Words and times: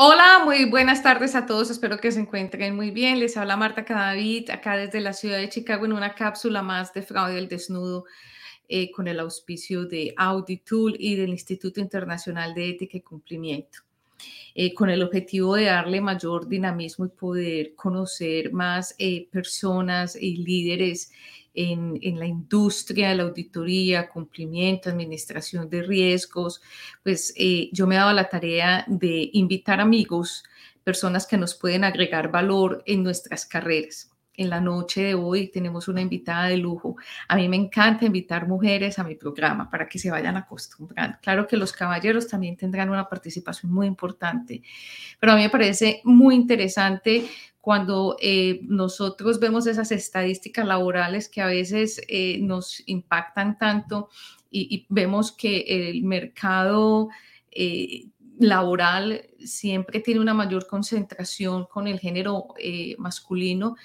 Hola, 0.00 0.42
muy 0.44 0.64
buenas 0.64 1.02
tardes 1.02 1.34
a 1.34 1.44
todos. 1.44 1.70
Espero 1.70 1.98
que 1.98 2.12
se 2.12 2.20
encuentren 2.20 2.76
muy 2.76 2.92
bien. 2.92 3.18
Les 3.18 3.36
habla 3.36 3.56
Marta 3.56 3.84
Cadavid, 3.84 4.48
acá 4.50 4.76
desde 4.76 5.00
la 5.00 5.12
ciudad 5.12 5.38
de 5.38 5.48
Chicago, 5.48 5.86
en 5.86 5.92
una 5.92 6.14
cápsula 6.14 6.62
más 6.62 6.94
de 6.94 7.02
Fraude 7.02 7.34
del 7.34 7.48
Desnudo, 7.48 8.04
eh, 8.68 8.92
con 8.92 9.08
el 9.08 9.18
auspicio 9.18 9.86
de 9.86 10.14
Audit 10.16 10.64
Tool 10.64 10.94
y 11.00 11.16
del 11.16 11.30
Instituto 11.30 11.80
Internacional 11.80 12.54
de 12.54 12.68
Ética 12.68 12.98
y 12.98 13.00
Cumplimiento, 13.00 13.80
eh, 14.54 14.72
con 14.72 14.88
el 14.88 15.02
objetivo 15.02 15.56
de 15.56 15.64
darle 15.64 16.00
mayor 16.00 16.46
dinamismo 16.46 17.06
y 17.06 17.08
poder 17.08 17.74
conocer 17.74 18.52
más 18.52 18.94
eh, 19.00 19.26
personas 19.32 20.14
y 20.14 20.36
líderes 20.36 21.10
en, 21.58 22.18
la 22.18 22.26
industria 22.26 23.14
la 23.14 23.24
auditoría, 23.24 24.08
cumplimiento, 24.08 24.90
administración 24.90 25.68
de 25.68 25.82
riesgos, 25.82 26.62
pues 27.02 27.34
eh, 27.36 27.68
yo 27.72 27.86
me 27.86 27.96
he 27.96 27.98
dado 27.98 28.12
la 28.12 28.28
tarea 28.28 28.84
de 28.86 29.28
invitar 29.32 29.80
amigos, 29.80 30.44
personas 30.84 31.26
que 31.26 31.36
nos 31.36 31.54
pueden 31.54 31.82
agregar 31.82 32.30
valor 32.30 32.82
en 32.86 33.02
nuestras 33.02 33.44
carreras. 33.44 34.10
En 34.34 34.50
la 34.50 34.60
noche 34.60 35.02
de 35.02 35.14
hoy 35.14 35.48
tenemos 35.48 35.88
una 35.88 36.00
invitada 36.00 36.46
de 36.46 36.58
lujo. 36.58 36.94
A 37.26 37.34
mí 37.34 37.48
me 37.48 37.56
encanta 37.56 38.06
invitar 38.06 38.46
mujeres 38.46 38.96
a 39.00 39.02
mi 39.02 39.16
programa 39.16 39.68
para 39.68 39.88
que 39.88 39.98
se 39.98 40.12
vayan 40.12 40.36
acostumbrando. 40.36 41.18
Claro 41.20 41.48
que 41.48 41.56
los 41.56 41.72
caballeros 41.72 42.28
también 42.28 42.56
tendrán 42.56 42.88
una 42.88 43.08
participación 43.08 43.72
muy 43.72 43.88
importante, 43.88 44.62
pero 45.18 45.32
a 45.32 45.34
mí 45.36 45.42
me 45.42 45.50
parece 45.50 46.02
muy 46.04 46.36
interesante 46.36 47.28
cuando 47.68 48.16
eh, 48.18 48.60
nosotros 48.62 49.38
vemos 49.38 49.66
esas 49.66 49.92
estadísticas 49.92 50.66
laborales 50.66 51.28
que 51.28 51.42
a 51.42 51.46
veces 51.46 52.00
eh, 52.08 52.38
nos 52.40 52.82
impactan 52.86 53.58
tanto 53.58 54.08
y, 54.50 54.86
vemos 54.88 55.32
que 55.32 55.90
el 55.90 56.02
mercado 56.02 57.10
eh, 57.50 58.06
laboral 58.38 59.20
siempre 59.38 60.00
tiene 60.00 60.20
una 60.20 60.32
mayor 60.32 60.66
concentración 60.66 61.66
con 61.66 61.86
el 61.86 62.00
género 62.00 62.54
masculino, 62.96 63.76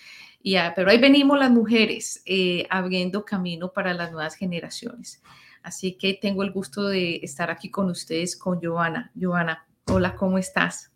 y, 0.41 0.55
pero 0.77 0.89
ahí 0.89 0.97
venimos 0.97 1.37
las 1.37 1.51
mujeres 1.51 2.23
abriendo 2.69 3.25
camino 3.25 3.73
para 3.73 3.93
las 3.93 4.13
nuevas 4.13 4.35
generaciones. 4.35 5.21
Así 5.61 5.97
que 5.97 6.13
tengo 6.13 6.43
el 6.43 6.53
gusto 6.53 6.87
de 6.87 7.19
estar 7.21 7.51
aquí 7.51 7.69
con 7.69 7.89
ustedes, 7.89 8.37
con 8.37 8.61
Giovanna. 8.61 9.11
Giovanna, 9.13 9.67
hola, 9.87 10.15
¿cómo 10.15 10.37
estás? 10.37 10.92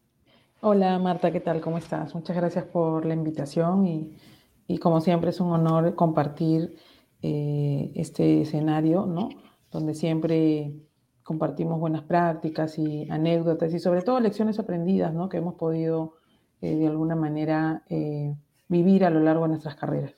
Hola 0.59 0.97
Marta, 0.97 1.31
¿qué 1.31 1.39
tal? 1.39 1.61
¿Cómo 1.61 1.77
estás? 1.77 2.15
Muchas 2.15 2.35
gracias 2.35 2.65
por 2.65 3.05
la 3.05 3.13
invitación 3.13 3.85
y, 3.85 4.79
como 4.79 5.01
siempre 5.01 5.29
es 5.29 5.39
un 5.39 5.51
honor 5.51 5.93
compartir 5.93 6.75
eh, 7.21 7.91
este 7.93 8.41
escenario, 8.41 9.05
¿no? 9.05 9.29
Donde 9.71 9.93
siempre 9.93 10.73
compartimos 11.21 11.79
buenas 11.79 12.01
prácticas 12.01 12.79
y 12.79 13.07
anécdotas 13.07 13.71
y 13.71 13.77
sobre 13.77 14.01
todo 14.01 14.19
lecciones 14.19 14.57
aprendidas, 14.57 15.13
¿no? 15.13 15.29
Que 15.29 15.37
hemos 15.37 15.53
podido 15.53 16.15
eh, 16.61 16.75
de 16.75 16.87
alguna 16.87 17.15
manera 17.15 17.83
eh, 17.87 18.35
vivir 18.67 19.05
a 19.05 19.11
lo 19.11 19.19
largo 19.19 19.43
de 19.43 19.49
nuestras 19.49 19.75
carreras. 19.75 20.15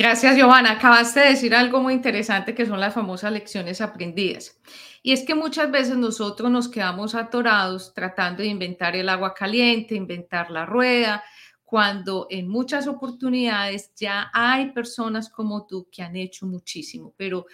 Gracias, 0.00 0.34
Giovanna. 0.34 0.70
Acabaste 0.70 1.20
de 1.20 1.28
decir 1.28 1.54
algo 1.54 1.82
muy 1.82 1.92
interesante 1.92 2.54
que 2.54 2.64
son 2.64 2.80
las 2.80 2.94
famosas 2.94 3.30
lecciones 3.32 3.82
aprendidas. 3.82 4.58
Y 5.02 5.12
es 5.12 5.24
que 5.26 5.34
muchas 5.34 5.70
veces 5.70 5.98
nosotros 5.98 6.50
nos 6.50 6.70
quedamos 6.70 7.14
atorados 7.14 7.92
tratando 7.92 8.42
de 8.42 8.48
inventar 8.48 8.96
el 8.96 9.10
agua 9.10 9.34
caliente, 9.34 9.94
inventar 9.94 10.50
la 10.50 10.64
rueda, 10.64 11.22
cuando 11.66 12.28
en 12.30 12.48
muchas 12.48 12.86
oportunidades 12.86 13.92
ya 13.94 14.30
hay 14.32 14.72
personas 14.72 15.28
como 15.28 15.66
tú 15.66 15.86
que 15.92 16.02
han 16.02 16.16
hecho 16.16 16.46
muchísimo. 16.46 17.12
Pero 17.18 17.44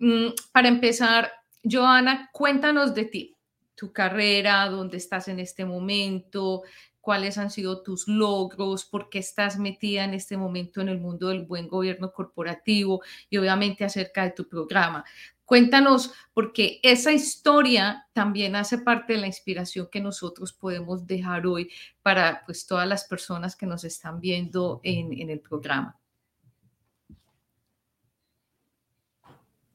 mm, 0.00 0.30
para 0.50 0.66
empezar, 0.66 1.30
Joana, 1.62 2.30
cuéntanos 2.32 2.96
de 2.96 3.04
ti, 3.04 3.36
tu 3.76 3.92
carrera, 3.92 4.68
dónde 4.68 4.96
estás 4.96 5.28
en 5.28 5.38
este 5.38 5.64
momento, 5.64 6.64
cuáles 7.06 7.38
han 7.38 7.52
sido 7.52 7.84
tus 7.84 8.08
logros, 8.08 8.84
por 8.84 9.08
qué 9.08 9.20
estás 9.20 9.60
metida 9.60 10.02
en 10.02 10.12
este 10.12 10.36
momento 10.36 10.80
en 10.80 10.88
el 10.88 10.98
mundo 10.98 11.28
del 11.28 11.46
buen 11.46 11.68
gobierno 11.68 12.12
corporativo 12.12 13.00
y 13.30 13.36
obviamente 13.36 13.84
acerca 13.84 14.24
de 14.24 14.32
tu 14.32 14.48
programa. 14.48 15.04
Cuéntanos, 15.44 16.12
porque 16.34 16.80
esa 16.82 17.12
historia 17.12 18.08
también 18.12 18.56
hace 18.56 18.78
parte 18.78 19.12
de 19.12 19.20
la 19.20 19.28
inspiración 19.28 19.86
que 19.88 20.00
nosotros 20.00 20.52
podemos 20.52 21.06
dejar 21.06 21.46
hoy 21.46 21.70
para 22.02 22.42
pues, 22.44 22.66
todas 22.66 22.88
las 22.88 23.04
personas 23.04 23.54
que 23.54 23.66
nos 23.66 23.84
están 23.84 24.18
viendo 24.18 24.80
en, 24.82 25.30
el 25.30 25.38
programa. 25.38 25.96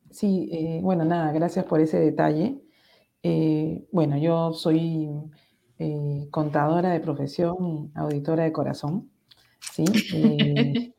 Sí, 0.09 0.49
eh, 0.51 0.79
bueno, 0.83 1.05
nada, 1.05 1.31
gracias 1.31 1.63
por 1.63 1.79
ese 1.79 1.97
detalle. 1.97 2.61
Eh, 3.23 3.87
bueno, 3.93 4.17
yo 4.17 4.51
soy 4.51 5.07
eh, 5.83 6.27
contadora 6.29 6.91
de 6.91 6.99
profesión 6.99 7.91
y 7.95 7.99
auditora 7.99 8.43
de 8.43 8.51
corazón. 8.51 9.09
¿sí? 9.73 9.83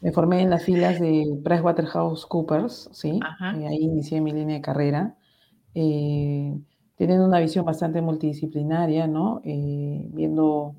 Me 0.00 0.12
formé 0.12 0.40
en 0.40 0.48
las 0.48 0.64
filas 0.64 0.98
de 0.98 1.40
PricewaterhouseCoopers, 1.44 2.88
¿sí? 2.92 3.20
Eh, 3.20 3.66
ahí 3.66 3.82
inicié 3.82 4.22
mi 4.22 4.32
línea 4.32 4.56
de 4.56 4.62
carrera, 4.62 5.16
eh, 5.74 6.58
teniendo 6.96 7.26
una 7.26 7.40
visión 7.40 7.66
bastante 7.66 8.00
multidisciplinaria, 8.00 9.06
¿no? 9.06 9.42
Eh, 9.44 10.08
viendo 10.12 10.74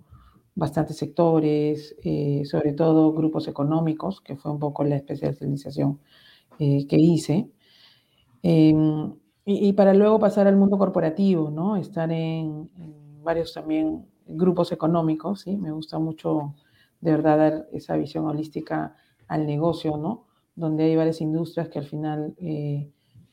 bastantes 0.55 0.97
sectores, 0.97 1.95
sobre 2.45 2.73
todo 2.73 3.13
grupos 3.13 3.47
económicos, 3.47 4.21
que 4.21 4.37
fue 4.37 4.51
un 4.51 4.59
poco 4.59 4.83
la 4.83 4.95
especialización 4.95 5.99
que 6.57 6.97
hice. 6.97 7.49
Em, 8.41 9.13
y, 9.43 9.73
para 9.73 9.93
luego 9.93 10.19
pasar 10.19 10.47
al 10.47 10.55
mundo 10.55 10.77
corporativo, 10.77 11.51
¿no? 11.51 11.77
Estar 11.77 12.11
en, 12.11 12.69
en 12.77 13.04
varios 13.25 13.53
también 13.53 14.05
grupos 14.25 14.71
económicos, 14.71 15.41
¿sí? 15.41 15.57
Me 15.57 15.71
gusta 15.71 15.99
mucho, 15.99 16.55
de 17.01 17.11
verdad, 17.11 17.37
dar 17.37 17.67
esa 17.73 17.97
visión 17.97 18.25
holística 18.25 18.95
al 19.27 19.45
negocio, 19.45 19.97
¿no? 19.97 20.27
Donde 20.55 20.85
hay 20.85 20.95
varias 20.95 21.19
industrias 21.19 21.67
que 21.67 21.79
al 21.79 21.85
final 21.85 22.35
eh, 22.37 22.89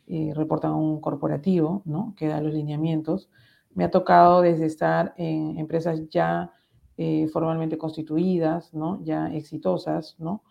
eh, 0.08 0.32
reportan 0.34 0.72
un 0.72 1.00
corporativo, 1.00 1.82
¿no? 1.84 2.14
Que 2.16 2.26
da 2.26 2.40
los 2.40 2.52
lineamientos. 2.52 3.30
Me 3.74 3.84
ha 3.84 3.90
tocado 3.90 4.40
desde 4.40 4.66
estar 4.66 5.14
en 5.16 5.58
empresas 5.58 6.08
ya 6.08 6.52
eh, 6.96 7.28
formalmente 7.28 7.78
constituidas, 7.78 8.74
¿no? 8.74 9.02
Ya 9.04 9.32
exitosas, 9.32 10.16
¿no? 10.18 10.42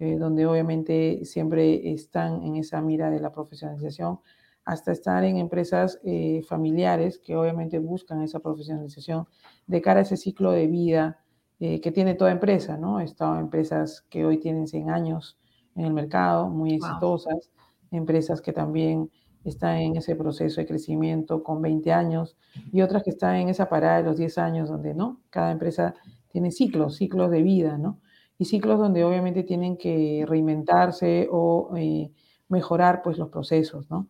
donde 0.00 0.46
obviamente 0.46 1.24
siempre 1.24 1.90
están 1.92 2.44
en 2.44 2.54
esa 2.54 2.80
mira 2.80 3.10
de 3.10 3.18
la 3.18 3.32
profesionalización, 3.32 4.20
hasta 4.68 4.92
estar 4.92 5.24
en 5.24 5.38
empresas 5.38 5.98
familiares 6.46 7.18
que 7.18 7.34
obviamente 7.36 7.78
buscan 7.78 8.20
esa 8.20 8.40
profesionalización 8.40 9.26
de 9.66 9.80
cara 9.80 10.00
a 10.00 10.02
ese 10.02 10.18
ciclo 10.18 10.50
de 10.50 10.66
vida 10.66 11.18
eh, 11.58 11.80
que 11.80 11.90
tiene 11.90 12.14
toda 12.14 12.30
empresa, 12.30 12.76
¿no? 12.76 13.00
He 13.00 13.04
estado 13.04 13.34
en 13.34 13.40
empresas 13.40 14.02
que 14.10 14.26
hoy 14.26 14.38
tienen 14.38 14.68
100 14.68 14.90
años 14.90 15.38
en 15.74 15.86
el 15.86 15.94
mercado, 15.94 16.50
muy 16.50 16.74
exitosas, 16.74 17.50
empresas 17.90 18.42
que 18.42 18.52
también 18.52 19.10
están 19.42 19.78
en 19.78 19.96
ese 19.96 20.14
proceso 20.14 20.60
de 20.60 20.66
crecimiento 20.66 21.42
con 21.42 21.62
20 21.62 21.90
años 21.92 22.36
y 22.70 22.82
otras 22.82 23.02
que 23.02 23.10
están 23.10 23.36
en 23.36 23.48
esa 23.48 23.68
parada 23.70 23.96
de 23.96 24.04
los 24.04 24.18
10 24.18 24.36
años 24.36 24.68
donde, 24.68 24.94
¿no? 24.94 25.22
Cada 25.30 25.50
empresa 25.50 25.94
tiene 26.30 26.50
ciclos, 26.50 26.96
ciclos 26.96 27.30
de 27.30 27.42
vida, 27.42 27.78
¿no? 27.78 28.00
Y 28.36 28.44
ciclos 28.44 28.78
donde 28.78 29.02
obviamente 29.02 29.44
tienen 29.44 29.78
que 29.78 30.26
reinventarse 30.28 31.26
o 31.32 31.72
eh, 31.76 32.12
mejorar 32.48 33.00
pues 33.02 33.18
los 33.18 33.30
procesos, 33.30 33.90
¿no? 33.90 34.08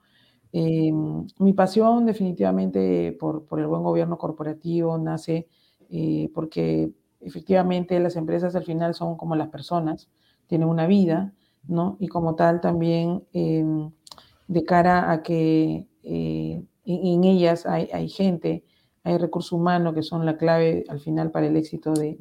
Eh, 0.53 0.93
mi 1.39 1.53
pasión 1.53 2.07
definitivamente 2.07 3.17
por, 3.19 3.45
por, 3.45 3.61
el 3.61 3.67
buen 3.67 3.83
gobierno 3.83 4.17
corporativo 4.17 4.97
nace 4.99 5.49
porque 6.35 6.93
efectivamente 7.21 7.99
las 7.99 8.17
empresas 8.17 8.55
al 8.55 8.65
final 8.65 8.95
son 8.95 9.17
como 9.17 9.37
las 9.37 9.49
personas, 9.49 10.11
tienen 10.47 10.69
una 10.69 10.87
vida, 10.87 11.35
¿no? 11.67 11.97
Y 12.01 12.09
como 12.09 12.35
tal 12.35 12.61
también 12.61 13.25
em, 13.33 13.91
de 14.47 14.65
cara 14.65 15.11
a 15.11 15.23
que 15.23 15.87
eh, 16.03 16.63
en, 16.85 17.25
ellas 17.25 17.67
hay, 17.67 18.09
gente, 18.09 18.65
hay 19.05 19.19
recursos 19.19 19.53
humanos 19.53 19.95
que 19.95 20.03
son 20.03 20.25
la 20.25 20.39
clave 20.39 20.85
al 20.89 21.01
final 21.01 21.31
para 21.31 21.47
el 21.47 21.57
éxito 21.57 21.93
de, 21.93 22.17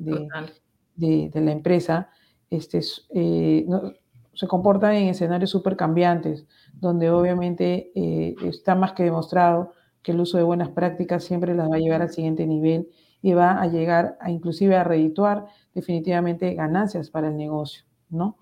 la 1.33 1.51
empresa, 1.51 2.09
este, 2.49 2.81
eh, 3.13 3.65
se 4.37 4.47
comportan 4.47 4.93
en 4.93 5.07
escenarios 5.07 5.49
súper 5.49 5.75
cambiantes, 5.75 6.45
donde 6.73 7.09
obviamente 7.09 7.91
eh, 7.95 8.35
está 8.43 8.75
más 8.75 8.93
que 8.93 9.03
demostrado 9.03 9.71
que 10.03 10.11
el 10.11 10.19
uso 10.19 10.37
de 10.37 10.43
buenas 10.43 10.69
prácticas 10.69 11.23
siempre 11.23 11.55
las 11.55 11.71
va 11.71 11.77
a 11.77 11.79
llevar 11.79 12.03
al 12.03 12.11
siguiente 12.11 12.45
nivel 12.45 12.87
y 13.23 13.33
va 13.33 13.59
a 13.59 13.65
llegar 13.65 14.15
a 14.21 14.29
inclusive 14.29 14.75
a 14.75 14.83
redituar 14.83 15.47
definitivamente 15.73 16.53
ganancias 16.53 17.09
para 17.09 17.29
el 17.29 17.35
negocio, 17.35 17.83
¿no? 18.09 18.37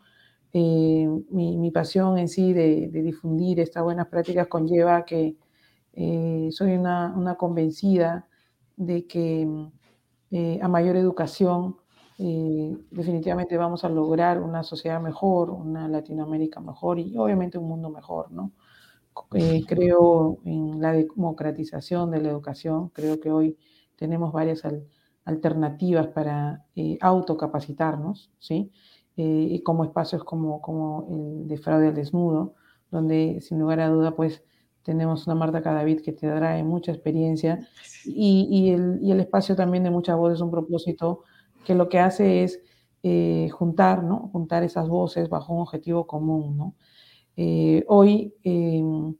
Eh, 0.51 1.07
mi, 1.29 1.71
pasión 1.71 2.17
en 2.17 2.27
sí 2.27 2.51
de, 2.51 2.89
difundir 2.91 3.61
estas 3.61 3.83
buenas 3.83 4.07
prácticas 4.07 4.47
conlleva 4.47 5.05
que 5.05 5.37
eh, 5.93 6.49
soy 6.51 6.73
una, 6.73 7.35
convencida 7.39 8.27
de 8.75 9.07
que 9.07 9.47
a 10.61 10.67
mayor 10.67 10.97
educación 10.97 11.77
definitivamente 12.17 13.57
vamos 13.57 13.83
a 13.83 13.89
lograr 13.89 14.41
una 14.41 14.63
sociedad 14.63 15.01
mejor, 15.01 15.49
una 15.49 15.87
Latinoamérica 15.87 16.61
mejor 16.61 16.99
y 16.99 17.17
obviamente 17.17 17.57
un 17.57 17.67
mundo 17.67 17.89
mejor, 17.89 18.31
¿no? 18.31 18.51
creo 19.67 20.39
en 20.43 20.81
la 20.81 20.91
democratización 20.91 22.11
de 22.11 22.21
la 22.21 22.29
educación, 22.29 22.89
creo 22.89 23.19
que 23.19 23.31
hoy 23.31 23.57
tenemos 23.95 24.33
varias 24.33 24.63
alternativas 25.23 26.07
para 26.07 26.65
eh, 26.75 26.97
autocapacitarnos, 26.99 28.31
¿sí? 28.39 28.71
y 29.17 29.61
como 29.63 29.85
espacios 29.85 30.25
como, 30.25 30.61
como 30.61 31.07
el 31.09 31.47
de 31.47 31.57
fraude 31.57 31.87
al 31.87 31.95
desnudo, 31.95 32.55
donde 32.91 33.39
sin 33.41 33.59
lugar 33.59 33.79
a 33.79 33.87
duda, 33.87 34.15
pues 34.15 34.43
tenemos 34.85 35.25
una 35.25 35.35
Marta 35.35 35.61
Cadavid 35.61 36.01
que 36.01 36.11
te 36.11 36.27
trae 36.27 36.63
mucha 36.63 36.91
experiencia 36.91 37.67
y, 38.05 38.69
el, 38.69 39.19
espacio 39.19 39.55
también 39.55 39.83
de 39.83 39.89
muchas 39.89 40.15
voces, 40.15 40.41
un 40.41 40.51
propósito 40.51 41.23
que 41.65 41.75
lo 41.75 41.89
que 41.89 41.99
hace 41.99 42.43
es 42.43 42.61
eh, 43.03 43.49
juntar, 43.51 44.03
¿no? 44.03 44.29
Juntar 44.31 44.63
esas 44.63 44.87
voces 44.87 45.29
bajo 45.29 45.53
un 45.53 45.61
objetivo 45.61 46.07
común, 46.07 46.57
¿no? 46.57 46.75
Eh, 47.35 47.83
hoy, 47.87 48.33
em, 48.43 49.15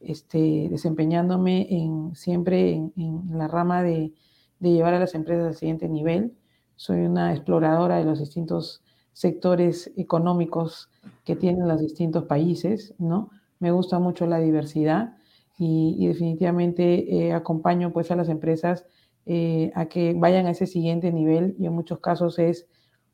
este, 0.00 0.68
desempeñándome 0.70 1.66
en, 1.70 2.14
siempre 2.14 2.72
en, 2.72 3.22
la 3.30 3.48
rama 3.48 3.82
de, 3.82 4.14
de, 4.60 4.72
llevar 4.72 4.94
a 4.94 5.00
las 5.00 5.14
empresas 5.14 5.46
al 5.46 5.54
siguiente 5.54 5.88
nivel, 5.88 6.36
soy 6.76 7.00
una 7.00 7.34
exploradora 7.34 7.96
de 7.98 8.04
los 8.04 8.20
distintos 8.20 8.82
sectores 9.12 9.92
económicos 9.96 10.90
que 11.24 11.36
tienen 11.36 11.68
los 11.68 11.80
distintos 11.80 12.24
países, 12.24 12.94
¿no? 12.98 13.30
me 13.60 13.70
gusta 13.70 13.98
mucho 13.98 14.26
la 14.26 14.38
diversidad 14.38 15.16
y, 15.58 16.06
definitivamente 16.06 17.26
eh, 17.26 17.32
acompaño 17.32 17.92
pues 17.92 18.10
a 18.10 18.16
las 18.16 18.28
empresas 18.28 18.86
eh, 19.30 19.70
a 19.74 19.86
que 19.86 20.14
vayan 20.16 20.46
a 20.46 20.52
ese 20.52 20.66
siguiente 20.66 21.12
nivel 21.12 21.54
y 21.58 21.66
en 21.66 21.72
muchos 21.74 22.00
casos 22.00 22.38
es 22.38 22.66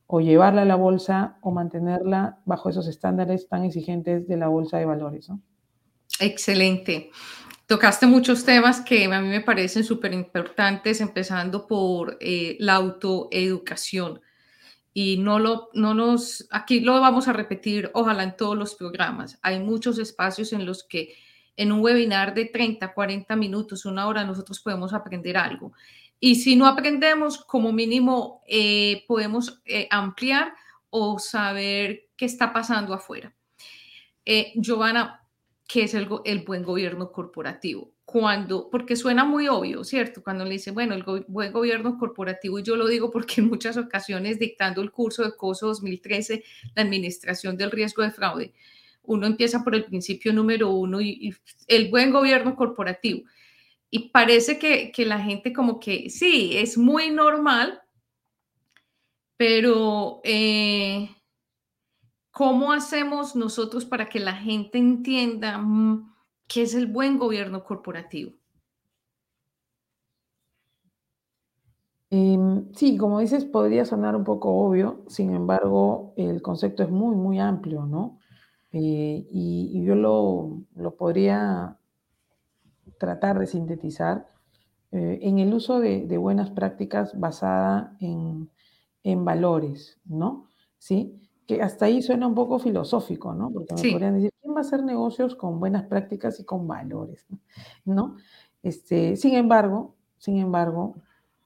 o 0.06 0.20
llevarla 0.20 0.62
a 0.62 0.64
la 0.64 0.76
bolsa 0.76 1.38
o 1.40 1.50
mantenerla 1.50 2.38
bajo 2.44 2.68
esos 2.68 2.86
estándares 2.86 3.48
tan 3.48 3.64
exigentes 3.64 4.28
de 4.28 4.36
la 4.36 4.46
bolsa 4.46 4.78
de 4.78 4.84
valores. 4.84 5.28
Excelente. 6.20 7.10
Tocaste 7.66 8.06
muchos 8.06 8.44
temas 8.44 8.80
que 8.80 9.06
a 9.06 9.20
mí 9.20 9.28
me 9.28 9.40
parecen 9.40 9.82
súper 9.82 10.12
importantes, 10.12 11.00
empezando 11.00 11.66
por 11.66 12.16
eh, 12.20 12.56
la 12.60 12.74
autoeducación 12.74 14.20
y 14.92 15.16
no 15.16 15.40
lo, 15.40 15.70
no 15.74 15.94
nos, 15.94 16.46
aquí 16.52 16.78
lo 16.78 17.00
vamos 17.00 17.26
a 17.26 17.32
repetir, 17.32 17.90
ojalá 17.92 18.22
en 18.22 18.36
todos 18.36 18.56
los 18.56 18.76
programas. 18.76 19.36
Hay 19.42 19.58
muchos 19.58 19.98
espacios 19.98 20.52
en 20.52 20.64
los 20.64 20.84
que 20.84 21.14
en 21.56 21.72
un 21.72 21.80
webinar 21.80 22.34
de 22.34 22.46
30, 22.46 22.94
40 22.94 23.36
minutos, 23.36 23.84
una 23.84 24.06
hora, 24.06 24.24
nosotros 24.24 24.60
podemos 24.60 24.92
aprender 24.92 25.36
algo. 25.36 25.72
Y 26.24 26.36
si 26.36 26.56
no 26.56 26.66
aprendemos, 26.66 27.44
como 27.44 27.70
mínimo 27.70 28.40
eh, 28.46 29.04
podemos 29.06 29.60
eh, 29.66 29.86
ampliar 29.90 30.54
o 30.88 31.18
saber 31.18 32.08
qué 32.16 32.24
está 32.24 32.50
pasando 32.50 32.94
afuera. 32.94 33.34
Eh, 34.24 34.54
Giovanna, 34.54 35.20
¿qué 35.68 35.82
es 35.82 35.92
el, 35.92 36.08
el 36.24 36.38
buen 36.38 36.62
gobierno 36.62 37.12
corporativo? 37.12 37.92
cuando, 38.06 38.70
porque 38.70 38.96
suena 38.96 39.26
muy 39.26 39.48
obvio, 39.48 39.84
¿cierto? 39.84 40.22
Cuando 40.22 40.44
le 40.44 40.52
dice, 40.52 40.70
bueno, 40.70 40.94
el 40.94 41.04
buen 41.28 41.52
gobierno 41.52 41.98
corporativo, 41.98 42.58
y 42.58 42.62
yo 42.62 42.76
lo 42.76 42.86
digo 42.86 43.10
porque 43.10 43.42
en 43.42 43.48
muchas 43.48 43.76
ocasiones 43.76 44.38
dictando 44.38 44.80
el 44.80 44.92
curso 44.92 45.24
de 45.24 45.36
COSO 45.36 45.66
2013, 45.66 46.42
la 46.74 46.82
administración 46.84 47.58
del 47.58 47.70
riesgo 47.70 48.02
de 48.02 48.12
fraude, 48.12 48.54
uno 49.02 49.26
empieza 49.26 49.62
por 49.62 49.74
el 49.74 49.84
principio 49.84 50.32
número 50.32 50.70
uno 50.70 51.02
y, 51.02 51.34
el 51.68 51.90
buen 51.90 52.10
gobierno 52.10 52.56
corporativo. 52.56 53.26
Y 53.96 54.08
parece 54.08 54.58
que, 54.58 54.90
que 54.90 55.06
la 55.06 55.20
gente 55.20 55.52
como 55.52 55.78
que, 55.78 56.10
sí, 56.10 56.56
es 56.56 56.76
muy 56.76 57.12
normal, 57.12 57.80
pero 59.36 60.20
eh, 60.24 61.10
¿cómo 62.32 62.72
hacemos 62.72 63.36
nosotros 63.36 63.84
para 63.84 64.08
que 64.08 64.18
la 64.18 64.34
gente 64.34 64.78
entienda? 64.78 65.58
Mm, 65.58 66.12
¿Qué 66.48 66.62
es 66.62 66.74
el 66.74 66.88
buen 66.88 67.18
gobierno 67.18 67.62
corporativo? 67.62 68.32
Em, 72.10 72.72
sí, 72.74 72.96
como 72.96 73.20
dices, 73.20 73.44
podría 73.44 73.84
sonar 73.84 74.16
un 74.16 74.24
poco 74.24 74.50
obvio, 74.50 75.04
sin 75.06 75.32
embargo, 75.32 76.14
el 76.16 76.42
concepto 76.42 76.82
es 76.82 76.90
muy, 76.90 77.14
muy 77.14 77.38
amplio, 77.38 77.86
¿no? 77.86 78.18
Eh, 78.72 79.24
y, 79.30 79.84
yo 79.84 79.94
lo, 79.94 80.64
podría 80.98 81.78
tratar 83.04 83.38
de 83.38 83.46
sintetizar 83.46 84.26
eh, 84.92 85.18
en 85.22 85.38
el 85.38 85.52
uso 85.52 85.80
de, 85.80 86.16
buenas 86.18 86.50
prácticas 86.50 87.18
basada 87.18 87.96
en, 88.00 88.50
en, 89.02 89.24
valores, 89.24 90.00
¿no? 90.04 90.48
¿Sí? 90.78 91.20
Que 91.46 91.60
hasta 91.62 91.86
ahí 91.86 92.00
suena 92.00 92.26
un 92.26 92.34
poco 92.34 92.58
filosófico, 92.58 93.34
¿no? 93.34 93.50
Porque 93.50 93.74
me 93.74 93.90
podrían 93.90 94.14
decir, 94.14 94.30
va 94.46 94.58
a 94.58 94.60
hacer 94.60 94.82
negocios 94.82 95.34
con 95.34 95.60
buenas 95.60 95.84
prácticas 95.84 96.40
y 96.40 96.44
con 96.44 96.66
valores, 96.66 97.26
¿no? 97.84 98.16
Este, 98.62 99.16
sin 99.16 99.34
embargo, 99.34 99.94
sin 100.16 100.38
embargo, 100.38 100.94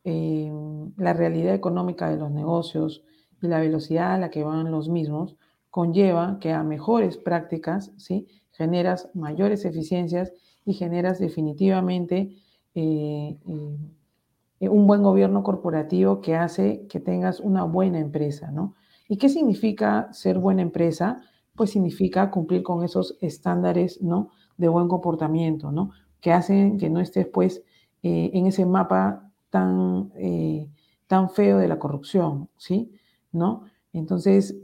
eh, 0.04 0.52
la 0.96 1.12
realidad 1.12 1.54
económica 1.54 2.08
de 2.08 2.16
los 2.16 2.30
negocios 2.30 3.02
y 3.42 3.48
la 3.48 3.60
velocidad 3.60 4.12
a 4.12 4.18
la 4.18 4.30
que 4.30 4.44
van 4.44 4.70
los 4.70 4.88
mismos 4.88 5.36
conlleva 5.70 6.38
que 6.40 6.52
a 6.52 6.62
mejores 6.62 7.16
prácticas, 7.16 7.92
¿sí? 7.96 8.28
Generas 8.52 9.10
mayores 9.14 9.64
eficiencias 9.64 10.32
y 10.68 10.74
generas 10.74 11.18
definitivamente 11.18 12.36
eh, 12.74 13.38
eh, 14.60 14.68
un 14.68 14.86
buen 14.86 15.02
gobierno 15.02 15.42
corporativo 15.42 16.20
que 16.20 16.36
hace 16.36 16.86
que 16.88 17.00
tengas 17.00 17.40
una 17.40 17.64
buena 17.64 18.00
empresa, 18.00 18.50
¿no? 18.50 18.74
¿Y 19.08 19.16
qué 19.16 19.30
significa 19.30 20.12
ser 20.12 20.38
buena 20.38 20.62
empresa? 20.62 21.22
pues 21.56 21.70
significa 21.70 22.30
cumplir 22.30 22.62
con 22.62 22.84
esos 22.84 23.16
estándares, 23.20 24.00
¿no? 24.00 24.30
De 24.58 24.68
buen 24.68 24.86
comportamiento, 24.86 25.72
¿no? 25.72 25.90
Que 26.20 26.32
hacen 26.32 26.78
que 26.78 26.88
no 26.88 27.00
estés, 27.00 27.26
pues, 27.26 27.64
eh, 28.04 28.30
en 28.32 28.46
ese 28.46 28.64
mapa 28.64 29.28
tan, 29.50 30.12
tan 31.08 31.30
feo 31.30 31.58
de 31.58 31.66
la 31.66 31.80
corrupción, 31.80 32.48
¿sí? 32.58 32.92
¿No? 33.32 33.64
Entonces, 33.92 34.56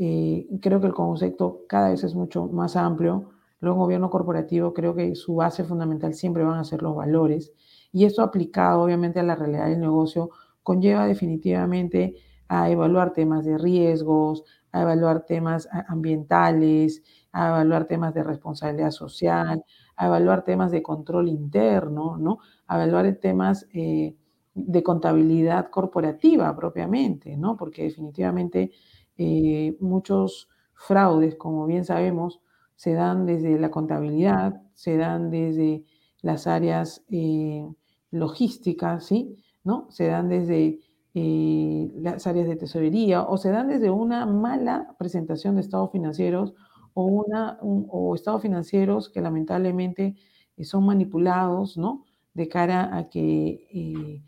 creo 0.61 0.81
que 0.81 0.87
el 0.87 0.95
concepto 0.95 1.63
cada 1.67 1.89
vez 1.91 2.05
es 2.05 2.15
mucho 2.15 2.47
más 2.47 2.77
amplio. 2.77 3.34
Luego, 3.65 3.81
gobierno 3.81 4.11
corporativo, 4.11 4.73
creo 4.75 4.95
que 4.95 5.15
su 5.17 5.37
base 5.37 5.65
fundamental 5.65 6.15
siempre 6.15 6.45
van 6.45 6.59
a 6.59 6.65
ser 6.65 6.83
los 6.83 6.95
valores. 6.97 7.53
Y 7.93 8.05
esto 8.05 8.23
aplicado, 8.23 8.83
obviamente, 8.83 9.21
a 9.21 9.23
la 9.23 9.37
realidad 9.37 9.67
del 9.69 9.81
negocio, 9.81 10.31
conlleva 10.63 11.07
definitivamente 11.07 12.15
a 12.49 12.71
evaluar 12.71 13.13
temas 13.13 13.45
de 13.45 13.59
riesgos, 13.59 14.45
a 14.73 14.83
evaluar 14.83 15.25
temas 15.25 15.69
ambientales, 15.89 17.03
a 17.33 17.49
evaluar 17.49 17.87
temas 17.87 18.15
de 18.15 18.23
responsabilidad 18.23 18.91
social, 18.91 19.65
a 19.97 20.07
evaluar 20.07 20.45
temas 20.45 20.71
de 20.73 20.83
control 20.83 21.29
interno, 21.29 22.17
¿no? 22.19 22.39
A 22.67 22.77
evaluar 22.77 23.13
temas 23.17 23.67
eh, 23.73 24.15
de 24.55 24.83
contabilidad 24.83 25.71
corporativa 25.71 26.55
propiamente, 26.57 27.37
¿no? 27.37 27.57
Porque 27.57 27.85
definitivamente 27.85 28.73
eh, 29.17 29.77
muchos 29.81 30.49
fraudes, 30.75 31.37
como 31.37 31.67
bien 31.67 31.85
sabemos, 31.85 32.41
se 32.77 32.93
dan 32.93 33.27
desde 33.27 33.59
la 33.59 33.71
contabilidad, 33.71 34.63
se 34.75 34.97
dan 34.97 35.31
desde 35.31 35.85
las 36.23 36.47
áreas 36.47 37.05
eh, 37.11 37.67
logísticas, 38.11 39.07
¿sí? 39.07 39.37
¿No? 39.63 39.87
Se 39.91 40.07
dan 40.07 40.29
desde 40.29 40.81
eh, 41.15 41.91
las 41.97 42.27
áreas 42.27 42.49
de 42.49 42.57
tesorería 42.57 43.23
o 43.23 43.37
se 43.39 43.51
dan 43.51 43.69
desde 43.69 43.91
una 43.91 44.27
mala 44.27 44.95
presentación 44.99 45.55
de 45.55 45.61
estados 45.63 45.93
financieros 45.93 46.55
o, 46.93 47.05
una, 47.05 47.59
o 47.61 48.15
estados 48.15 48.43
financieros 48.43 49.09
que 49.09 49.21
lamentablemente 49.21 50.17
eh, 50.57 50.65
son 50.65 50.87
manipulados, 50.87 51.77
¿no? 51.77 52.05
De 52.35 52.49
cara 52.49 52.97
a 52.97 53.09
que 53.09 54.23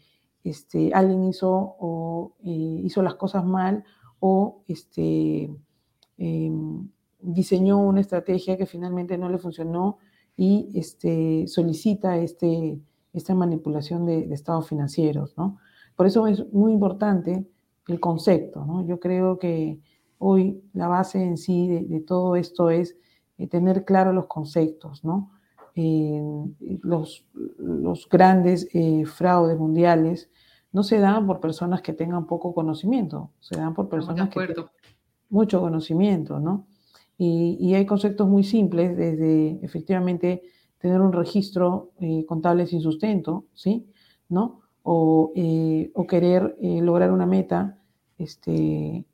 este, 0.45 0.93
alguien 0.95 1.25
hizo, 1.25 1.50
o, 1.50 2.37
hizo 2.43 3.03
las 3.03 3.17
cosas 3.17 3.45
mal 3.45 3.85
o 4.21 4.62
este, 4.69 5.50
em, 6.19 6.88
diseñó 7.26 7.78
una 7.78 8.00
estrategia 8.00 8.56
que 8.56 8.66
finalmente 8.66 9.18
no 9.18 9.28
le 9.28 9.38
funcionó 9.38 9.99
y 10.37 10.71
este, 10.75 11.47
solicita 11.49 12.18
este, 12.18 12.78
esta 13.12 13.35
manipulación 13.35 14.06
de, 14.06 14.26
de 14.26 14.35
estados 14.35 14.68
financieros, 14.68 15.37
¿no? 15.37 15.59
Por 15.97 16.06
eso 16.06 16.26
es 16.26 16.52
muy 16.52 16.73
importante 16.73 17.47
el 17.88 18.00
concepto, 18.00 18.64
¿no? 18.64 18.87
Yo 18.87 19.00
creo 19.00 19.38
que 19.38 19.80
hoy 20.18 20.62
la 20.73 20.88
base 20.88 21.23
en 21.23 21.37
sí 21.37 21.68
de, 21.68 22.00
todo 22.00 22.37
esto 22.37 22.71
es 22.71 22.97
eh, 23.38 23.47
tener 23.47 23.85
claros 23.85 24.14
los 24.14 24.26
conceptos, 24.26 25.04
¿no? 25.04 25.33
los, 26.83 27.26
los, 27.59 28.09
grandes 28.09 28.66
eh, 28.73 29.04
fraudes 29.04 29.59
mundiales 29.59 30.30
no 30.73 30.83
se 30.83 30.99
dan 30.99 31.26
por 31.26 31.38
personas 31.38 31.83
que 31.83 31.92
tengan 31.92 32.26
poco 32.26 32.54
conocimiento, 32.54 33.30
se 33.40 33.56
dan 33.59 33.75
por 33.75 33.90
personas 33.90 34.30
que 34.30 34.54
mucho 35.28 35.61
conocimiento, 35.61 36.40
¿no? 36.40 36.66
Y, 37.18 37.75
hay 37.75 37.87
conceptos 37.87 38.28
muy 38.28 38.44
simples, 38.44 38.96
desde 38.96 39.58
efectivamente 39.62 40.42
tener 40.78 41.00
un 41.00 41.12
registro 41.12 41.90
eh, 42.00 42.25
contable 42.26 42.66
sin 42.66 42.80
sustento, 42.80 43.46
¿sí? 43.54 43.88
¿No? 44.28 44.61
Eh, 45.35 45.90
o, 45.94 46.06
querer 46.06 46.56
eh, 46.61 46.80
lograr 46.80 47.11
una 47.11 47.26
meta 47.26 47.78
este, 48.18 49.04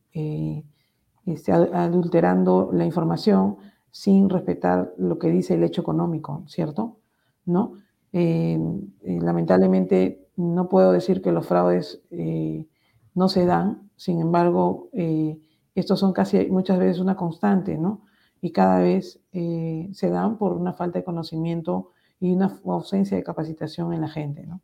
este 1.25 1.53
adulterando 1.53 2.71
la 2.73 2.85
información 2.85 3.57
sin 3.91 4.29
respetar 4.29 4.93
lo 4.99 5.19
que 5.19 5.29
dice 5.29 5.55
el 5.55 5.65
hecho 5.65 5.81
económico, 5.81 6.45
¿cierto? 6.47 6.99
¿No? 7.45 7.75
lamentablemente 8.13 10.29
no 10.37 10.69
puedo 10.69 10.93
decir 10.93 11.23
que 11.23 11.33
los 11.33 11.47
fraudes 11.47 12.03
no 13.15 13.29
se 13.31 13.47
dan, 13.47 13.89
sin 13.97 14.21
embargo, 14.21 14.91
estos 15.75 16.01
son 16.01 16.13
casi 16.13 16.47
muchas 16.47 16.79
veces 16.79 16.99
una 16.99 17.17
constante, 17.17 17.77
¿no? 17.77 18.07
Y 18.41 18.51
cada 18.53 18.81
vez 18.81 19.21
eh, 19.33 19.89
se 19.93 20.11
dan 20.11 20.37
por 20.37 20.53
una 20.53 20.73
falta 20.73 20.99
de 20.99 21.05
conocimiento 21.05 21.93
y 22.21 22.31
una 22.33 22.61
ausencia 22.65 23.17
de 23.17 23.23
capacitación 23.23 23.93
en 23.93 24.01
la 24.01 24.09
gente, 24.09 24.47
¿no? 24.47 24.61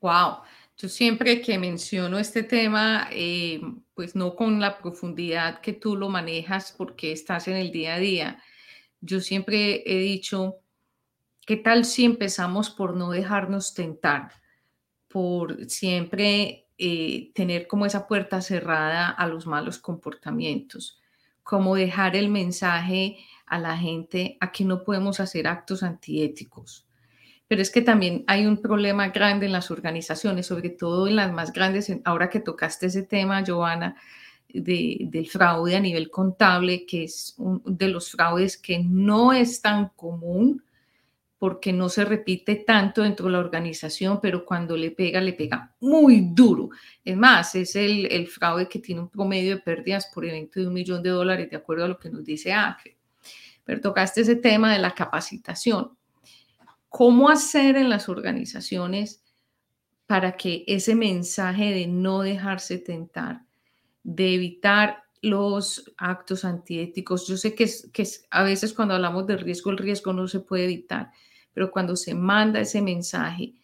Wow. 0.00 0.38
Yo 0.76 0.88
siempre 0.88 1.42
que 1.42 1.58
menciono 1.58 2.18
este 2.18 2.42
tema, 2.42 3.08
eh, 3.12 3.60
pues 3.94 4.14
no 4.14 4.34
con 4.34 4.60
la 4.60 4.78
profundidad 4.78 5.60
que 5.60 5.74
tú 5.74 5.94
lo 5.94 6.08
manejas 6.08 6.74
porque 6.76 7.12
estás 7.12 7.48
en 7.48 7.56
el 7.56 7.70
día 7.70 7.96
a 7.96 7.98
día, 7.98 8.42
yo 9.02 9.20
siempre 9.20 9.82
he 9.84 9.98
dicho, 9.98 10.56
¿qué 11.44 11.56
tal 11.56 11.84
si 11.84 12.04
empezamos 12.04 12.70
por 12.70 12.96
no 12.96 13.10
dejarnos 13.10 13.74
tentar? 13.74 14.32
Por 15.08 15.68
siempre 15.68 16.69
eh, 16.82 17.30
tener 17.34 17.66
como 17.66 17.84
esa 17.84 18.06
puerta 18.06 18.40
cerrada 18.40 19.10
a 19.10 19.26
los 19.26 19.46
malos 19.46 19.78
comportamientos, 19.78 20.98
como 21.42 21.74
dejar 21.74 22.16
el 22.16 22.30
mensaje 22.30 23.18
a 23.44 23.58
la 23.58 23.76
gente 23.76 24.38
a 24.40 24.50
que 24.50 24.64
no 24.64 24.82
podemos 24.82 25.20
hacer 25.20 25.46
actos 25.46 25.82
antiéticos. 25.82 26.86
Pero 27.48 27.60
es 27.60 27.70
que 27.70 27.82
también 27.82 28.24
hay 28.26 28.46
un 28.46 28.62
problema 28.62 29.08
grande 29.08 29.44
en 29.44 29.52
las 29.52 29.70
organizaciones, 29.70 30.46
sobre 30.46 30.70
todo 30.70 31.06
en 31.06 31.16
las 31.16 31.30
más 31.30 31.52
grandes, 31.52 31.94
ahora 32.06 32.30
que 32.30 32.40
tocaste 32.40 32.86
ese 32.86 33.02
tema, 33.02 33.44
Joana, 33.46 33.96
del 34.48 35.28
fraude 35.30 35.76
a 35.76 35.80
nivel 35.80 36.10
contable, 36.10 36.86
que 36.86 37.04
es 37.04 37.34
uno 37.36 37.60
de 37.66 37.88
los 37.88 38.10
fraudes 38.10 38.56
que 38.56 38.78
no 38.78 39.34
es 39.34 39.60
tan 39.60 39.90
común, 39.90 40.64
porque 41.40 41.72
no 41.72 41.88
se 41.88 42.04
repite 42.04 42.54
tanto 42.54 43.02
dentro 43.02 43.24
de 43.24 43.32
la 43.32 43.38
organización, 43.38 44.20
pero 44.20 44.44
cuando 44.44 44.76
le 44.76 44.90
pega, 44.90 45.22
le 45.22 45.32
pega 45.32 45.74
muy 45.80 46.28
duro. 46.32 46.68
Es 47.02 47.16
más, 47.16 47.54
es 47.54 47.74
el, 47.76 48.26
fraude 48.26 48.68
que 48.68 48.78
tiene 48.78 49.00
un 49.00 49.08
promedio 49.08 49.56
de 49.56 49.62
pérdidas 49.62 50.10
por 50.12 50.26
evento 50.26 50.60
de 50.60 50.66
un 50.66 50.74
millón 50.74 51.02
de 51.02 51.08
dólares, 51.08 51.48
de 51.48 51.56
acuerdo 51.56 51.86
a 51.86 51.88
lo 51.88 51.98
que 51.98 52.10
nos 52.10 52.26
dice 52.26 52.52
ACRE. 52.52 52.98
Pero 53.64 53.80
tocaste 53.80 54.20
ese 54.20 54.36
tema 54.36 54.70
de 54.70 54.80
la 54.80 54.94
capacitación. 54.94 55.96
¿Cómo 56.90 57.30
hacer 57.30 57.78
en 57.78 57.88
las 57.88 58.10
organizaciones 58.10 59.22
para 60.04 60.36
que 60.36 60.64
ese 60.66 60.94
mensaje 60.94 61.72
de 61.72 61.86
no 61.86 62.20
dejarse 62.20 62.76
tentar, 62.76 63.46
de 64.02 64.34
evitar 64.34 65.04
los 65.22 65.90
actos 65.96 66.44
antiéticos, 66.44 67.26
yo 67.26 67.38
sé 67.38 67.54
que, 67.54 67.66
que 67.94 68.06
a 68.30 68.42
veces 68.42 68.74
cuando 68.74 68.94
hablamos 68.94 69.26
de 69.26 69.38
riesgo, 69.38 69.70
el 69.70 69.78
riesgo 69.78 70.12
no 70.12 70.28
se 70.28 70.40
puede 70.40 70.64
evitar, 70.64 71.12
pero 71.52 71.70
cuando 71.70 71.96
se 71.96 72.14
manda 72.14 72.60
ese 72.60 72.82
mensaje, 72.82 73.54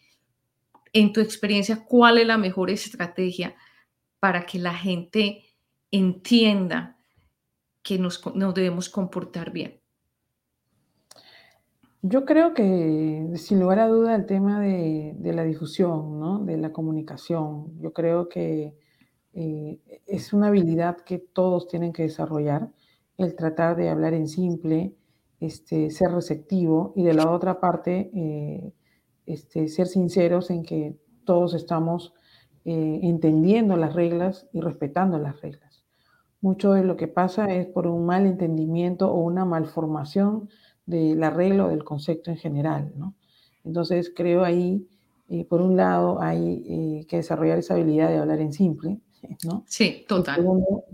en 0.93 1.13
tu 1.13 1.21
experiencia, 1.21 1.85
¿cuál 1.85 2.17
es 2.17 2.27
la 2.27 2.37
mejor 2.37 2.69
estrategia 2.69 3.55
para 4.19 4.45
que 4.45 4.59
la 4.59 4.73
gente 4.73 5.43
entienda 5.91 6.97
que 7.83 7.97
nos, 7.99 8.21
debemos 8.53 8.89
comportar 8.89 9.51
bien? 9.51 9.79
Yo 12.01 12.25
creo 12.25 12.53
que, 12.53 13.31
sin 13.35 13.59
lugar 13.59 13.79
a 13.79 13.87
duda, 13.87 14.15
el 14.15 14.25
tema 14.25 14.61
de, 14.61 15.15
la 15.21 15.43
difusión, 15.43 16.19
¿no? 16.19 16.39
de 16.39 16.57
la 16.57 16.71
comunicación, 16.71 17.79
yo 17.79 17.93
creo 17.93 18.29
que 18.29 18.75
eh, 19.33 19.79
es 20.05 20.33
una 20.33 20.47
habilidad 20.47 20.97
que 20.97 21.19
todos 21.19 21.67
tienen 21.67 21.93
que 21.93 22.03
desarrollar, 22.03 22.71
el 23.17 23.35
tratar 23.35 23.75
de 23.75 23.89
hablar 23.89 24.13
en 24.13 24.27
simple, 24.27 24.95
este, 25.39 25.91
ser 25.91 26.11
receptivo 26.11 26.93
y 26.95 27.03
de 27.03 27.13
la 27.13 27.29
otra 27.29 27.59
parte, 27.59 28.09
eh, 28.13 28.73
este, 29.25 29.67
ser 29.67 29.87
sinceros 29.87 30.49
en 30.49 30.63
que 30.63 30.97
todos 31.25 31.53
estamos 31.53 32.13
eh, 32.65 32.99
entendiendo 33.03 33.75
las 33.77 33.93
reglas 33.93 34.47
y 34.51 34.61
respetando 34.61 35.19
las 35.19 35.39
reglas. 35.41 35.85
Mucho 36.41 36.73
de 36.73 36.83
lo 36.83 36.97
que 36.97 37.07
pasa 37.07 37.53
es 37.53 37.67
por 37.67 37.87
un 37.87 38.05
mal 38.05 38.25
entendimiento 38.25 39.11
o 39.11 39.19
una 39.21 39.45
malformación 39.45 40.49
de 40.85 41.15
la 41.15 41.29
regla 41.29 41.65
o 41.65 41.69
del 41.69 41.83
concepto 41.83 42.31
en 42.31 42.37
general. 42.37 42.93
¿no? 42.95 43.15
Entonces 43.63 44.11
creo 44.15 44.43
ahí, 44.43 44.87
eh, 45.29 45.45
por 45.45 45.61
un 45.61 45.75
lado, 45.75 46.21
hay 46.21 47.05
que 47.07 47.17
desarrollar 47.17 47.59
esa 47.59 47.73
habilidad 47.73 48.09
de 48.09 48.17
hablar 48.17 48.39
en 48.39 48.53
simple, 48.53 49.01
¿no? 49.45 49.63
Sí, 49.67 50.05
total. 50.07 50.45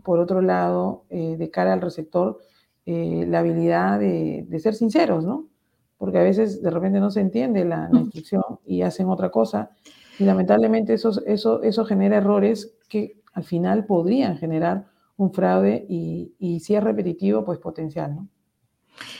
por 0.03 0.19
otro 0.19 0.41
lado, 0.41 1.05
de 1.09 1.50
cara 1.51 1.73
al 1.73 1.81
receptor, 1.81 2.39
eh, 2.85 3.25
la 3.27 3.39
habilidad 3.39 3.99
de, 3.99 4.45
ser 4.59 4.75
sinceros, 4.75 5.23
¿no? 5.23 5.47
Porque 5.97 6.17
a 6.17 6.23
veces 6.23 6.61
de 6.61 6.69
repente 6.69 6.99
no 6.99 7.11
se 7.11 7.21
entiende 7.21 7.63
la, 7.63 7.89
instrucción 7.93 8.43
y 8.65 8.81
hacen 8.81 9.07
otra 9.07 9.29
cosa 9.29 9.71
y 10.19 10.25
lamentablemente 10.25 10.93
eso, 10.93 11.11
eso, 11.25 11.63
eso 11.63 11.85
genera 11.85 12.17
errores 12.17 12.75
que 12.89 13.21
al 13.33 13.43
final 13.43 13.85
podrían 13.85 14.37
generar 14.37 14.87
un 15.17 15.33
fraude 15.33 15.85
y, 15.87 16.33
y 16.39 16.59
si 16.59 16.75
es 16.75 16.83
repetitivo, 16.83 17.45
pues 17.45 17.59
potencial, 17.59 18.15
¿no? 18.15 18.27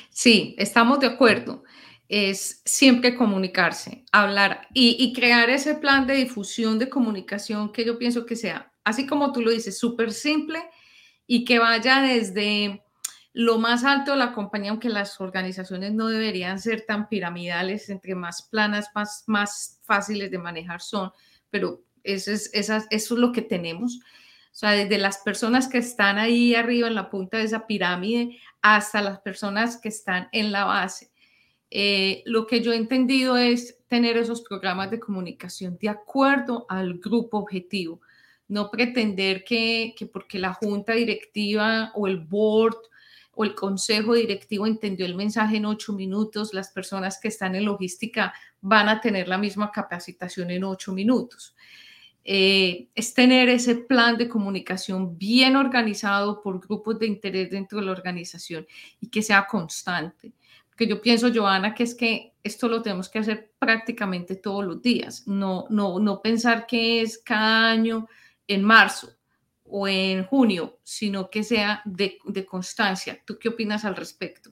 Sí, 0.10 0.56
estamos 0.58 1.00
de 1.00 1.08
acuerdo. 1.08 1.64
Es 2.10 2.62
siempre 2.66 3.16
comunicarse, 3.16 4.04
hablar 4.12 4.68
y, 4.74 4.98
y, 5.00 5.14
crear 5.14 5.50
ese 5.50 5.76
plan 5.76 6.06
de 6.06 6.16
difusión 6.16 6.78
de 6.78 6.90
comunicación 6.90 7.72
que 7.72 7.86
yo 7.86 7.98
pienso 7.98 8.26
que 8.26 8.36
sea, 8.36 8.72
así 8.84 9.08
como 9.08 9.32
tú 9.32 9.42
lo 9.42 9.52
dices, 9.52 9.80
súper 9.80 10.12
simple 10.12 10.60
y 11.26 11.46
que 11.46 11.60
vaya 11.60 12.02
desde 12.02 12.84
lo 13.34 13.58
más 13.58 13.84
alto 13.84 14.12
de 14.12 14.18
la 14.18 14.32
compañía, 14.32 14.70
aunque 14.70 14.90
las 14.90 15.20
organizaciones 15.20 15.92
no 15.92 16.08
deberían 16.08 16.60
ser 16.60 16.86
tan 16.86 17.10
piramidales, 17.10 17.90
entre 17.90 18.14
más 18.14 18.44
planas, 18.44 18.90
más, 18.94 19.24
más 19.26 19.80
fáciles 19.84 20.30
de 20.30 20.38
manejar 20.38 20.82
son, 20.82 21.12
pero 21.50 21.84
eso 22.04 22.32
es, 22.32 22.52
eso 22.54 22.78
es 22.90 23.12
lo 23.12 23.32
que 23.32 23.42
tenemos. 23.42 24.00
O 24.54 24.56
sea, 24.56 24.72
desde 24.72 25.00
las 25.00 25.18
personas 25.18 25.68
que 25.68 25.80
están 25.80 26.20
ahí 26.20 26.54
arriba 26.54 26.88
en 26.88 26.94
la 26.94 27.10
punta 27.10 27.38
de 27.38 27.46
esa 27.46 27.66
pirámide 27.66 28.38
hasta 28.62 29.02
las 29.02 29.20
personas 29.20 29.78
que 29.78 29.90
están 29.90 30.30
en 30.32 30.52
la 30.52 30.66
base. 30.66 31.10
Eh, 31.72 32.22
lo 32.26 32.46
que 32.46 32.62
yo 32.62 32.72
he 32.72 32.76
entendido 32.76 33.36
es 33.36 33.80
tener 33.88 34.16
esos 34.16 34.44
programas 34.44 34.92
de 34.92 35.00
comunicación 35.00 35.80
de 35.82 35.90
acuerdo 35.90 36.68
al 36.70 37.00
grupo 37.00 37.40
objetivo. 37.40 38.00
No 38.48 38.70
pretender 38.70 39.44
que, 39.44 39.96
que 39.98 40.06
porque 40.06 40.38
la 40.38 40.54
junta 40.54 40.94
directiva 40.94 41.92
o 41.96 42.06
el 42.06 42.20
board 42.20 42.78
o 43.36 43.44
el 43.44 43.56
consejo 43.56 44.14
directivo 44.14 44.68
entendió 44.68 45.06
el 45.06 45.16
mensaje 45.16 45.58
en 45.58 45.66
ocho 45.66 45.94
minutos, 45.94 46.54
las 46.54 46.70
personas 46.70 47.20
que 47.20 47.30
están 47.30 47.56
en 47.56 47.66
logística 47.66 48.34
van 48.62 48.90
a 48.90 49.02
tener 49.02 49.28
la 49.28 49.38
misma 49.38 49.72
capacitación 49.72 50.52
en 50.52 50.64
ocho 50.64 50.94
minutos. 50.94 51.56
Eh, 52.26 52.88
es 52.96 53.14
tener 53.14 53.50
ese 53.50 53.76
plan 53.76 54.18
de 54.18 54.30
comunicación 54.30 55.18
bien 55.18 55.56
organizado 55.56 56.42
por 56.42 56.66
grupos 56.66 56.98
de 57.00 57.08
interés 57.08 57.50
dentro 57.50 57.80
de 57.80 57.86
la 57.86 57.92
organización 57.92 58.66
y 59.02 59.10
que 59.10 59.22
sea 59.22 59.46
constante. 59.46 60.34
Porque 60.70 60.88
yo 60.88 61.02
pienso, 61.02 61.32
Joana, 61.34 61.74
que 61.74 61.84
es 61.84 61.96
que 61.96 62.34
esto 62.44 62.68
lo 62.68 62.82
tenemos 62.82 63.10
que 63.10 63.20
hacer 63.20 63.52
prácticamente 63.60 64.36
todos 64.36 64.66
los 64.66 64.82
días, 64.82 65.28
no, 65.28 65.66
no, 65.70 66.00
no 66.00 66.22
pensar 66.22 66.66
que 66.66 67.02
es 67.02 67.18
cada 67.18 67.72
año 67.72 68.08
en 68.48 68.64
marzo 68.64 69.10
o 69.76 69.88
en 69.88 70.24
junio, 70.26 70.78
sino 70.84 71.32
que 71.32 71.42
sea 71.42 71.82
de, 71.84 72.20
constancia. 72.48 73.18
¿Tú 73.26 73.40
qué 73.40 73.50
opinas 73.50 73.84
al 73.86 73.96
respecto? 73.96 74.52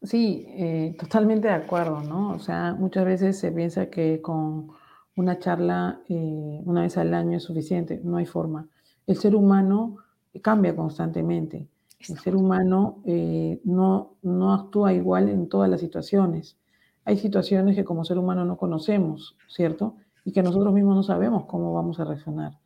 Sí, 0.00 0.44
eh, 0.46 0.94
totalmente 0.96 1.48
de 1.48 1.54
acuerdo, 1.54 2.02
¿no? 2.02 2.30
O 2.30 2.38
sea, 2.38 2.76
muchas 2.78 3.04
veces 3.04 3.36
se 3.36 3.50
piensa 3.50 3.90
que 3.90 4.22
con 4.22 4.68
una 5.16 5.40
charla 5.40 6.00
eh, 6.08 6.62
una 6.64 6.82
vez 6.82 6.96
al 6.98 7.12
año 7.14 7.38
es 7.38 7.42
suficiente, 7.42 8.00
no 8.04 8.18
hay 8.18 8.26
forma. 8.26 8.68
El 9.08 9.16
ser 9.16 9.34
humano 9.34 9.96
cambia 10.40 10.76
constantemente. 10.76 11.66
El 12.08 12.18
ser 12.20 12.36
humano 12.36 13.02
eh, 13.04 13.60
no, 13.64 14.14
no 14.22 14.54
actúa 14.54 14.92
igual 14.92 15.30
en 15.30 15.48
todas 15.48 15.68
las 15.68 15.80
situaciones. 15.80 16.58
Hay 17.04 17.16
situaciones 17.18 17.74
que 17.74 17.84
como 17.84 18.04
ser 18.04 18.18
humano 18.18 18.44
no 18.44 18.56
conocemos, 18.56 19.36
¿cierto? 19.48 19.96
Y 20.24 20.30
que 20.30 20.44
nosotros 20.44 20.72
mismos 20.72 20.94
no 20.94 21.02
sabemos 21.02 21.46
cómo 21.46 21.72
vamos 21.74 21.98
a 21.98 22.04
reaccionar, 22.04 22.60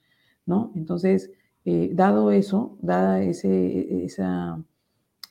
¿no? 0.44 0.70
Entonces, 0.75 1.30
eh, 1.66 1.90
dado 1.94 2.30
eso, 2.30 2.76
dada 2.83 3.23
ese, 3.23 4.04
esa, 4.04 4.62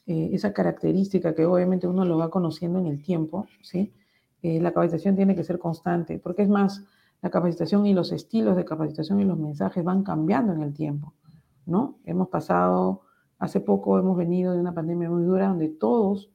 eh, 0.07 0.31
esa, 0.33 0.51
característica 0.51 1.35
que 1.35 1.45
obviamente 1.45 1.87
uno 1.87 2.05
lo 2.05 2.17
va 2.17 2.31
conociendo 2.31 2.79
en 2.79 2.87
el 2.87 3.03
tiempo, 3.03 3.45
¿sí? 3.61 3.93
Eh, 4.41 4.59
la 4.59 4.71
capacitación 4.71 5.15
tiene 5.15 5.35
que 5.35 5.43
ser 5.43 5.59
constante, 5.59 6.17
porque 6.17 6.41
es 6.41 6.49
más, 6.49 6.83
la 7.21 7.29
capacitación 7.29 7.85
y 7.85 7.93
los 7.93 8.11
estilos 8.11 8.55
de 8.55 8.65
capacitación 8.65 9.19
y 9.19 9.25
los 9.25 9.37
mensajes 9.37 9.83
van 9.83 10.03
cambiando 10.03 10.53
en 10.53 10.63
el 10.63 10.73
tiempo, 10.73 11.13
¿no? 11.67 11.99
Hemos 12.03 12.29
pasado, 12.29 13.01
hace 13.37 13.59
poco 13.59 13.99
hemos 13.99 14.17
venido 14.17 14.53
de 14.53 14.59
una 14.59 14.73
pandemia 14.73 15.11
muy 15.11 15.23
dura 15.23 15.49
donde 15.49 15.69
todos 15.69 16.29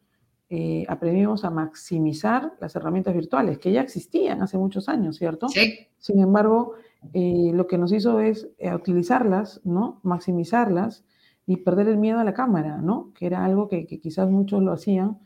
aprendimos 0.89 1.45
a 1.45 1.51
maximizar 1.51 2.55
las 2.59 2.75
herramientas 2.75 3.13
virtuales, 3.13 3.59
que 3.59 3.71
ya 3.71 3.83
existían 3.83 4.41
hace 4.41 4.57
muchos 4.57 4.89
años, 4.89 5.19
¿cierto? 5.19 5.47
Sí. 5.51 5.89
Sin 5.99 6.21
embargo, 6.21 6.73
eh, 7.13 7.51
lo 7.55 7.67
que 7.67 7.79
nos 7.79 7.93
hizo 7.93 8.21
es 8.21 8.49
eh, 8.59 8.75
utilizarlas, 8.75 9.61
¿no? 9.65 10.01
Maximizarlas 10.03 11.05
y 11.47 11.59
perder 11.59 11.89
el 11.89 11.97
miedo 11.97 12.19
a 12.19 12.25
la 12.25 12.35
cámara, 12.35 12.79
¿no? 12.79 13.13
Que 13.15 13.27
era 13.27 13.45
algo 13.45 13.69
que, 13.69 13.87
quizás 13.87 14.29
muchos 14.31 14.63
lo 14.63 14.73
hacían 14.73 15.19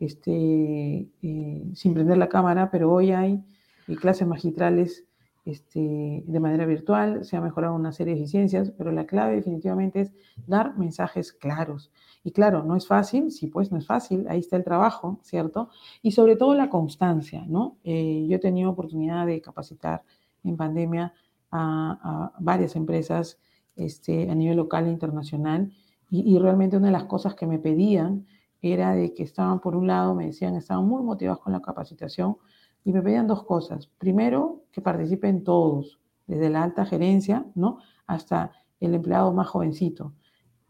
este, 0.00 1.08
eh, 1.22 1.70
sin 1.74 1.94
prender 1.94 2.18
la 2.18 2.28
cámara, 2.28 2.70
pero 2.70 2.92
hoy 2.92 3.12
hay 3.12 3.44
y 3.86 3.96
clases 3.96 4.26
magistrales 4.28 5.08
este, 5.48 6.24
de 6.26 6.40
manera 6.40 6.66
virtual, 6.66 7.24
se 7.24 7.36
ha 7.36 7.40
mejorado 7.40 7.74
una 7.74 7.90
serie 7.90 8.14
de 8.14 8.20
eficiencias, 8.20 8.70
pero 8.76 8.92
la 8.92 9.06
clave 9.06 9.36
definitivamente 9.36 10.02
es 10.02 10.12
dar 10.46 10.76
mensajes 10.76 11.32
claros. 11.32 11.90
Y 12.22 12.32
claro, 12.32 12.64
no 12.64 12.76
es 12.76 12.86
fácil, 12.86 13.30
sí, 13.30 13.46
pues 13.46 13.72
no 13.72 13.78
es 13.78 13.86
fácil, 13.86 14.26
ahí 14.28 14.40
está 14.40 14.56
el 14.56 14.64
trabajo, 14.64 15.20
¿cierto? 15.22 15.70
Y 16.02 16.10
sobre 16.10 16.36
todo 16.36 16.54
la 16.54 16.68
constancia, 16.68 17.46
¿no? 17.48 17.78
Eh, 17.82 18.26
yo 18.28 18.36
he 18.36 18.40
tenido 18.40 18.68
oportunidad 18.70 19.26
de 19.26 19.40
capacitar 19.40 20.02
en 20.48 20.56
pandemia 20.56 21.12
a, 21.50 22.32
varias 22.38 22.76
empresas 22.76 23.38
este, 23.76 24.30
a 24.30 24.34
nivel 24.34 24.56
local 24.56 24.86
e 24.86 24.90
internacional 24.90 25.72
y, 26.10 26.34
y 26.34 26.38
realmente 26.38 26.76
una 26.76 26.86
de 26.86 26.92
las 26.92 27.04
cosas 27.04 27.34
que 27.34 27.46
me 27.46 27.58
pedían 27.58 28.26
era 28.60 28.92
de 28.92 29.14
que 29.14 29.22
estaban, 29.22 29.60
por 29.60 29.76
un 29.76 29.86
lado, 29.86 30.14
me 30.14 30.26
decían, 30.26 30.56
estaban 30.56 30.86
muy 30.86 31.02
motivados 31.02 31.40
con 31.40 31.52
la 31.52 31.62
capacitación, 31.62 32.36
y 32.84 32.92
me 32.92 33.02
pedían 33.02 33.26
dos 33.26 33.44
cosas. 33.44 33.86
Primero, 33.98 34.62
que 34.72 34.80
participen 34.80 35.44
todos, 35.44 36.00
desde 36.26 36.50
la 36.50 36.62
alta 36.62 36.86
gerencia, 36.86 37.46
¿no? 37.54 37.78
Hasta 38.06 38.52
el 38.80 38.94
empleado 38.94 39.32
más 39.32 39.48
jovencito. 39.48 40.14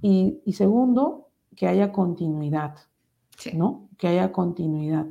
Y, 0.01 0.41
segundo, 0.53 1.29
que 1.57 1.67
haya 1.67 1.93
continuidad, 1.93 2.77
¿no? 3.55 3.89
Que 3.99 4.09
haya 4.09 4.33
continuidad. 4.33 5.07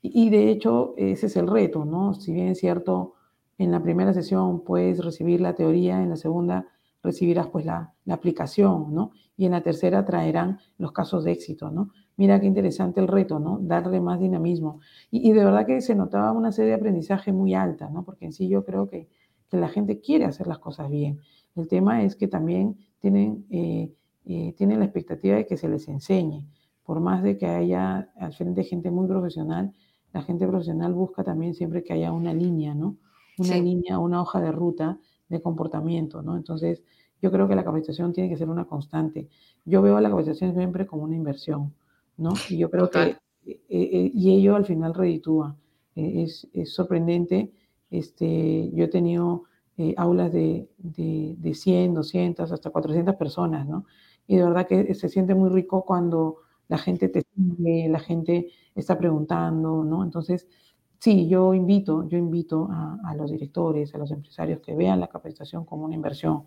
Y, 0.00 0.30
de 0.30 0.50
hecho, 0.50 0.94
ese 0.96 1.26
es 1.26 1.36
el 1.36 1.46
reto, 1.46 1.84
¿no? 1.84 2.14
Si 2.14 2.32
bien 2.32 2.48
es 2.48 2.58
cierto, 2.58 3.13
en 3.58 3.70
la 3.70 3.82
primera 3.82 4.12
sesión 4.12 4.64
puedes 4.64 5.04
recibir 5.04 5.40
la 5.40 5.54
teoría, 5.54 6.02
en 6.02 6.10
la 6.10 6.16
segunda 6.16 6.66
recibirás 7.04 7.48
pues 7.48 7.66
la, 7.66 7.94
aplicación, 8.08 8.94
¿no? 8.94 9.12
Y 9.36 9.44
en 9.44 9.52
la 9.52 9.62
tercera 9.62 10.04
traerán 10.04 10.58
los 10.78 10.92
casos 10.92 11.22
de 11.24 11.32
éxito, 11.32 11.70
¿no? 11.70 11.90
Mira 12.16 12.40
qué 12.40 12.46
interesante 12.46 13.00
el 13.00 13.08
reto, 13.08 13.38
¿no? 13.38 13.58
Darle 13.60 14.00
más 14.00 14.18
dinamismo. 14.18 14.80
Y, 15.10 15.32
de 15.32 15.44
verdad 15.44 15.66
que 15.66 15.80
se 15.82 15.94
notaba 15.94 16.32
una 16.32 16.50
serie 16.50 16.70
de 16.70 16.76
aprendizaje 16.76 17.32
muy 17.32 17.54
alta, 17.54 17.90
¿no? 17.90 18.04
Porque 18.04 18.24
en 18.24 18.32
sí 18.32 18.48
yo 18.48 18.64
creo 18.64 18.88
que, 18.88 19.08
la 19.50 19.68
gente 19.68 20.00
quiere 20.00 20.24
hacer 20.24 20.48
las 20.48 20.58
cosas 20.58 20.90
bien. 20.90 21.20
El 21.54 21.68
tema 21.68 22.02
es 22.02 22.16
que 22.16 22.26
también 22.26 22.76
tienen, 22.98 23.46
eh, 23.50 23.94
eh, 24.24 24.52
tienen 24.56 24.80
la 24.80 24.86
expectativa 24.86 25.36
de 25.36 25.46
que 25.46 25.56
se 25.56 25.68
les 25.68 25.86
enseñe. 25.86 26.44
Por 26.82 26.98
más 26.98 27.22
de 27.22 27.38
que 27.38 27.46
haya 27.46 28.10
al 28.16 28.32
frente 28.32 28.64
gente 28.64 28.90
muy 28.90 29.06
profesional, 29.06 29.72
la 30.12 30.22
gente 30.22 30.44
profesional 30.48 30.92
busca 30.92 31.22
también 31.22 31.54
siempre 31.54 31.84
que 31.84 31.92
haya 31.92 32.10
una 32.10 32.34
línea, 32.34 32.74
¿no? 32.74 32.96
Una 33.38 33.56
línea, 33.56 33.98
una 33.98 34.22
hoja 34.22 34.40
de 34.40 34.52
ruta 34.52 34.98
de 35.28 35.42
comportamiento, 35.42 36.22
¿no? 36.22 36.36
Entonces, 36.36 36.82
yo 37.20 37.30
creo 37.32 37.48
que 37.48 37.56
la 37.56 37.64
capacitación 37.64 38.12
tiene 38.12 38.28
que 38.28 38.36
ser 38.36 38.48
una 38.48 38.66
constante. 38.66 39.28
Yo 39.64 39.82
veo 39.82 39.98
la 40.00 40.10
capacitación 40.10 40.54
siempre 40.54 40.86
como 40.86 41.04
una 41.04 41.16
inversión. 41.16 41.72
¿no? 42.16 42.32
Y 42.48 42.58
yo 42.58 42.70
creo 42.70 42.90
que, 42.90 43.00
eh, 43.46 43.60
eh, 43.68 44.10
y 44.14 44.34
ello 44.36 44.56
al 44.56 44.64
final 44.64 44.94
reditúa. 44.94 45.56
Eh, 45.96 46.24
es, 46.24 46.48
es, 46.52 46.72
sorprendente. 46.72 47.52
Este, 47.90 48.70
yo 48.72 48.84
he 48.84 48.88
tenido 48.88 49.44
aulas 49.96 50.32
de, 50.32 50.68
de, 50.78 51.34
de, 51.36 51.54
100, 51.54 51.94
200, 51.94 52.52
hasta 52.52 52.70
400 52.70 53.16
personas, 53.16 53.66
¿no? 53.66 53.86
Y 54.26 54.36
de 54.36 54.44
verdad 54.44 54.68
que 54.68 54.94
se 54.94 55.08
siente 55.08 55.34
muy 55.34 55.50
rico 55.50 55.84
cuando 55.84 56.36
la 56.68 56.78
gente 56.78 57.08
te 57.08 57.22
sigue, 57.34 57.88
la 57.88 57.98
gente 57.98 58.52
está 58.76 58.96
preguntando, 58.96 59.84
¿no? 59.84 60.04
Entonces, 60.04 60.46
sí, 61.04 61.28
yo 61.28 61.52
invito, 61.52 62.08
yo 62.08 62.16
invito 62.16 62.68
a, 62.70 63.14
los 63.14 63.30
directores, 63.30 63.94
a 63.94 63.98
los 63.98 64.10
empresarios 64.10 64.60
que 64.60 64.74
vean 64.74 65.00
la 65.00 65.08
capacitación 65.08 65.66
como 65.66 65.84
una 65.84 65.94
inversión. 65.94 66.44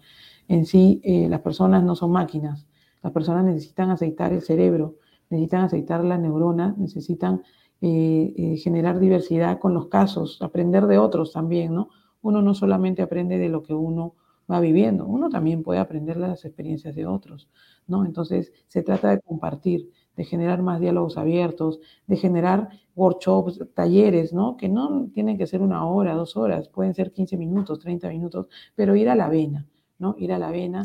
En 0.48 0.66
sí, 0.66 1.00
las 1.30 1.42
personas 1.42 1.84
no 1.84 1.96
son 1.96 2.12
máquinas, 2.12 2.66
las 3.04 3.14
personas 3.14 3.46
necesitan 3.46 3.92
aceitar 3.92 4.34
el 4.34 4.42
cerebro, 4.42 4.96
necesitan 5.30 5.62
aceitar 5.62 6.04
la 6.04 6.18
neurona, 6.18 6.74
necesitan 6.78 7.44
eh, 7.82 8.34
eh, 8.36 8.58
generar 8.58 9.00
diversidad 9.00 9.60
con 9.60 9.76
los 9.76 9.88
casos, 9.88 10.42
aprender 10.42 10.88
de 10.88 10.98
otros 10.98 11.32
también, 11.34 11.76
¿no? 11.76 11.90
Uno 12.24 12.42
no 12.42 12.56
solamente 12.56 13.04
aprende 13.04 13.38
de 13.38 13.50
lo 13.50 13.62
que 13.62 13.76
uno 13.76 14.16
va 14.50 14.60
viviendo, 14.60 15.06
uno 15.06 15.30
también 15.30 15.62
puede 15.62 15.80
aprender 15.80 16.18
de 16.18 16.30
las 16.30 16.44
experiencias 16.46 16.96
de 16.96 17.06
otros, 17.06 17.48
¿no? 17.86 18.06
Entonces, 18.06 18.52
se 18.68 18.82
trata 18.82 19.12
de 19.12 19.22
compartir, 19.22 19.92
de 20.18 20.26
generar 20.26 20.62
más 20.62 20.82
diálogos 20.82 21.18
abiertos, 21.18 21.80
de 22.08 22.18
generar 22.18 22.70
workshops, 22.96 23.62
talleres, 23.74 24.34
¿no? 24.34 24.58
Que 24.58 24.68
no 24.68 25.10
tienen 25.14 25.38
que 25.38 25.48
ser 25.48 25.62
una 25.62 25.86
hora, 25.86 26.16
dos 26.16 26.36
horas, 26.36 26.68
pueden 26.68 26.94
ser 26.94 27.14
15 27.14 27.38
minutos, 27.38 27.80
30 27.80 28.10
minutos, 28.10 28.48
pero 28.76 28.96
ir 28.96 29.08
a 29.10 29.16
la 29.16 29.30
vena, 29.30 29.66
¿no? 30.00 30.16
Ir 30.18 30.34
a 30.34 30.40
la 30.40 30.52
vena 30.52 30.82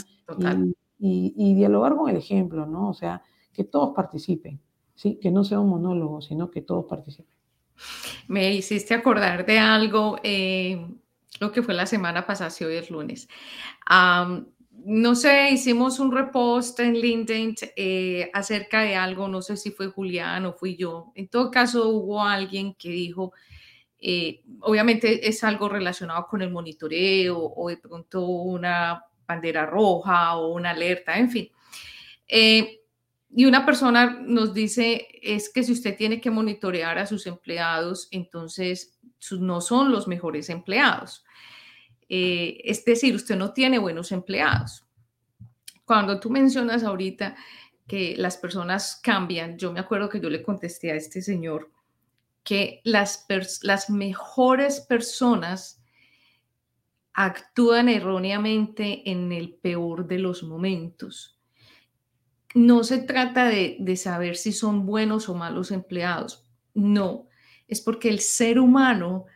y, 0.98 1.34
y, 1.36 1.54
dialogar 1.54 1.96
con 1.96 2.10
el 2.10 2.16
ejemplo, 2.16 2.66
¿no? 2.66 2.90
O 2.90 2.94
sea, 2.94 3.22
que 3.52 3.64
todos 3.64 3.94
participen, 3.94 4.60
¿sí? 4.94 5.18
que 5.20 5.30
no 5.30 5.44
sea 5.44 5.60
un 5.60 5.70
monólogo, 5.70 6.20
sino 6.20 6.50
que 6.50 6.62
todos 6.62 6.84
participen. 6.84 7.34
Me 8.28 8.54
hiciste 8.54 8.94
acordar 8.94 9.44
de 9.46 9.58
algo, 9.58 10.18
eh, 10.22 10.86
lo 11.40 11.52
que 11.52 11.62
fue 11.62 11.74
la 11.74 11.86
semana 11.86 12.26
pasada, 12.26 12.50
si 12.50 12.64
hoy 12.64 12.76
es 12.76 12.90
lunes. 12.90 13.28
No 14.72 15.14
sé, 15.14 15.50
hicimos 15.50 16.00
un 16.00 16.12
repost 16.12 16.80
en 16.80 16.94
LinkedIn 16.94 17.54
eh, 17.76 18.30
acerca 18.32 18.80
de 18.82 18.96
algo, 18.96 19.28
no 19.28 19.42
sé 19.42 19.56
si 19.56 19.70
fue 19.70 19.88
Julián 19.88 20.46
o 20.46 20.52
fui 20.52 20.76
yo. 20.76 21.12
En 21.14 21.28
todo 21.28 21.50
caso, 21.50 21.88
hubo 21.90 22.22
alguien 22.22 22.74
que 22.74 22.88
dijo, 22.88 23.32
eh, 23.98 24.42
obviamente 24.60 25.28
es 25.28 25.44
algo 25.44 25.68
relacionado 25.68 26.26
con 26.26 26.42
el 26.42 26.50
monitoreo 26.50 27.38
o 27.38 27.68
de 27.68 27.76
pronto 27.76 28.26
una 28.26 29.04
bandera 29.26 29.66
roja 29.66 30.36
o 30.36 30.54
una 30.54 30.70
alerta, 30.70 31.16
en 31.16 31.30
fin. 31.30 31.50
Y 33.34 33.46
una 33.46 33.64
persona 33.64 34.18
nos 34.20 34.52
dice, 34.52 35.08
es 35.22 35.50
que 35.50 35.62
si 35.62 35.72
usted 35.72 35.96
tiene 35.96 36.20
que 36.20 36.30
monitorear 36.30 36.98
a 36.98 37.06
sus 37.06 37.26
empleados, 37.26 38.08
entonces 38.10 38.98
no 39.30 39.62
son 39.62 39.90
los 39.90 40.06
mejores 40.06 40.50
empleados. 40.50 41.24
Eh, 42.14 42.60
es 42.64 42.84
decir, 42.84 43.14
usted 43.14 43.36
no 43.36 43.52
tiene 43.52 43.78
buenos 43.78 44.12
empleados. 44.12 44.84
Cuando 45.84 46.20
tú 46.20 46.28
mencionas 46.28 46.82
ahorita 46.82 47.36
que 47.86 48.16
las 48.18 48.36
personas 48.36 49.00
cambian, 49.02 49.56
yo 49.56 49.72
me 49.72 49.80
acuerdo 49.80 50.08
que 50.08 50.20
yo 50.20 50.28
le 50.28 50.42
contesté 50.42 50.92
a 50.92 50.96
este 50.96 51.22
señor 51.22 51.70
que 52.44 52.80
las, 52.84 53.24
las 53.62 53.88
mejores 53.88 54.80
personas 54.80 55.80
actúan 57.14 57.88
erróneamente 57.88 59.08
en 59.10 59.30
el 59.32 59.54
peor 59.54 60.06
de 60.06 60.18
los 60.18 60.42
momentos 60.42 61.38
no 62.54 62.84
se 62.84 62.98
trata 62.98 63.46
de, 63.46 63.96
saber 63.96 64.36
si 64.36 64.52
son 64.52 64.86
buenos 64.86 65.28
o 65.28 65.34
malos 65.34 65.70
empleados, 65.70 66.46
no, 66.74 67.28
es 67.68 67.80
porque 67.80 68.08
el 68.08 68.20
ser 68.20 68.58
humano 68.58 69.26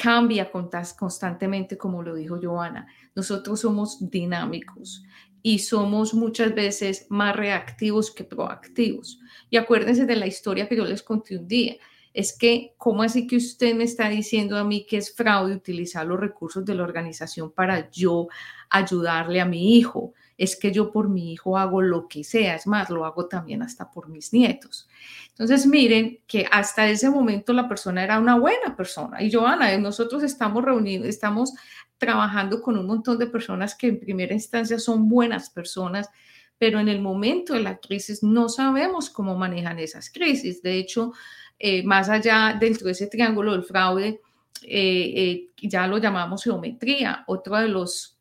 cambia 0.00 0.48
constantemente, 0.96 1.76
como 1.76 2.02
lo 2.04 2.14
dijo 2.14 2.38
Joana. 2.40 2.86
Nosotros 3.16 3.60
somos 3.60 4.10
dinámicos 4.10 5.02
y 5.42 5.58
somos 5.58 6.14
muchas 6.14 6.54
veces 6.54 7.06
más 7.08 7.34
reactivos 7.34 8.12
que 8.12 8.22
proactivos. 8.22 9.18
Y 9.50 9.56
acuérdense 9.56 10.06
de 10.06 10.14
la 10.14 10.28
historia 10.28 10.68
que 10.68 10.76
yo 10.76 10.84
les 10.84 11.02
conté 11.02 11.36
un 11.36 11.48
día. 11.48 11.76
Es 12.14 12.36
que, 12.36 12.74
¿cómo 12.78 13.02
así 13.02 13.26
que 13.26 13.36
usted 13.36 13.74
me 13.74 13.84
está 13.84 14.08
diciendo 14.08 14.56
a 14.56 14.64
mí 14.64 14.86
que 14.88 14.98
es 14.98 15.14
fraude 15.14 15.54
utilizar 15.54 16.06
los 16.06 16.20
recursos 16.20 16.64
de 16.64 16.76
la 16.76 16.84
organización 16.84 17.50
para 17.50 17.90
yo 17.90 18.28
ayudarle 18.70 19.40
a 19.40 19.46
mi 19.46 19.76
hijo? 19.76 20.14
Es 20.38 20.56
que 20.56 20.70
yo 20.70 20.92
por 20.92 21.08
mi 21.08 21.32
hijo 21.32 21.58
hago 21.58 21.82
lo 21.82 22.08
que 22.08 22.22
sea, 22.22 22.54
es 22.54 22.66
más, 22.66 22.88
lo 22.88 23.04
hago 23.04 23.26
también 23.26 23.60
hasta 23.60 23.90
por 23.90 24.08
mis 24.08 24.32
nietos. 24.32 24.88
Entonces, 25.30 25.66
miren 25.66 26.20
que 26.26 26.46
hasta 26.50 26.88
ese 26.88 27.10
momento 27.10 27.52
la 27.52 27.68
persona 27.68 28.04
era 28.04 28.18
una 28.18 28.38
buena 28.38 28.76
persona. 28.76 29.20
Y 29.22 29.32
Joana, 29.32 29.76
nosotros 29.78 30.22
estamos 30.22 30.64
reunidos, 30.64 31.08
estamos 31.08 31.52
trabajando 31.98 32.62
con 32.62 32.78
un 32.78 32.86
montón 32.86 33.18
de 33.18 33.26
personas 33.26 33.74
que 33.74 33.88
en 33.88 34.00
primera 34.00 34.32
instancia 34.32 34.78
son 34.78 35.08
buenas 35.08 35.50
personas, 35.50 36.08
pero 36.56 36.78
en 36.78 36.88
el 36.88 37.00
momento 37.00 37.54
de 37.54 37.60
la 37.60 37.78
crisis 37.78 38.22
no 38.22 38.48
sabemos 38.48 39.10
cómo 39.10 39.36
manejan 39.36 39.78
esas 39.80 40.10
crisis. 40.10 40.62
De 40.62 40.76
hecho, 40.76 41.12
eh, 41.58 41.82
más 41.82 42.08
allá 42.08 42.56
dentro 42.58 42.86
de 42.86 42.92
ese 42.92 43.08
triángulo 43.08 43.52
del 43.52 43.64
fraude, 43.64 44.20
eh, 44.62 45.12
eh, 45.16 45.50
ya 45.62 45.86
lo 45.86 45.98
llamamos 45.98 46.44
geometría, 46.44 47.24
otro 47.26 47.56
de 47.56 47.68
los 47.68 48.17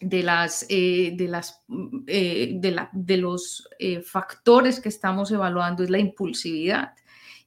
de, 0.00 0.22
las, 0.22 0.66
eh, 0.68 1.12
de, 1.14 1.28
las, 1.28 1.62
mm, 1.68 2.04
eh, 2.06 2.52
de, 2.54 2.70
la, 2.70 2.90
de 2.92 3.16
los 3.16 3.68
eh, 3.78 4.00
factores 4.00 4.80
que 4.80 4.88
estamos 4.88 5.30
evaluando 5.30 5.82
es 5.82 5.90
la 5.90 5.98
impulsividad 5.98 6.94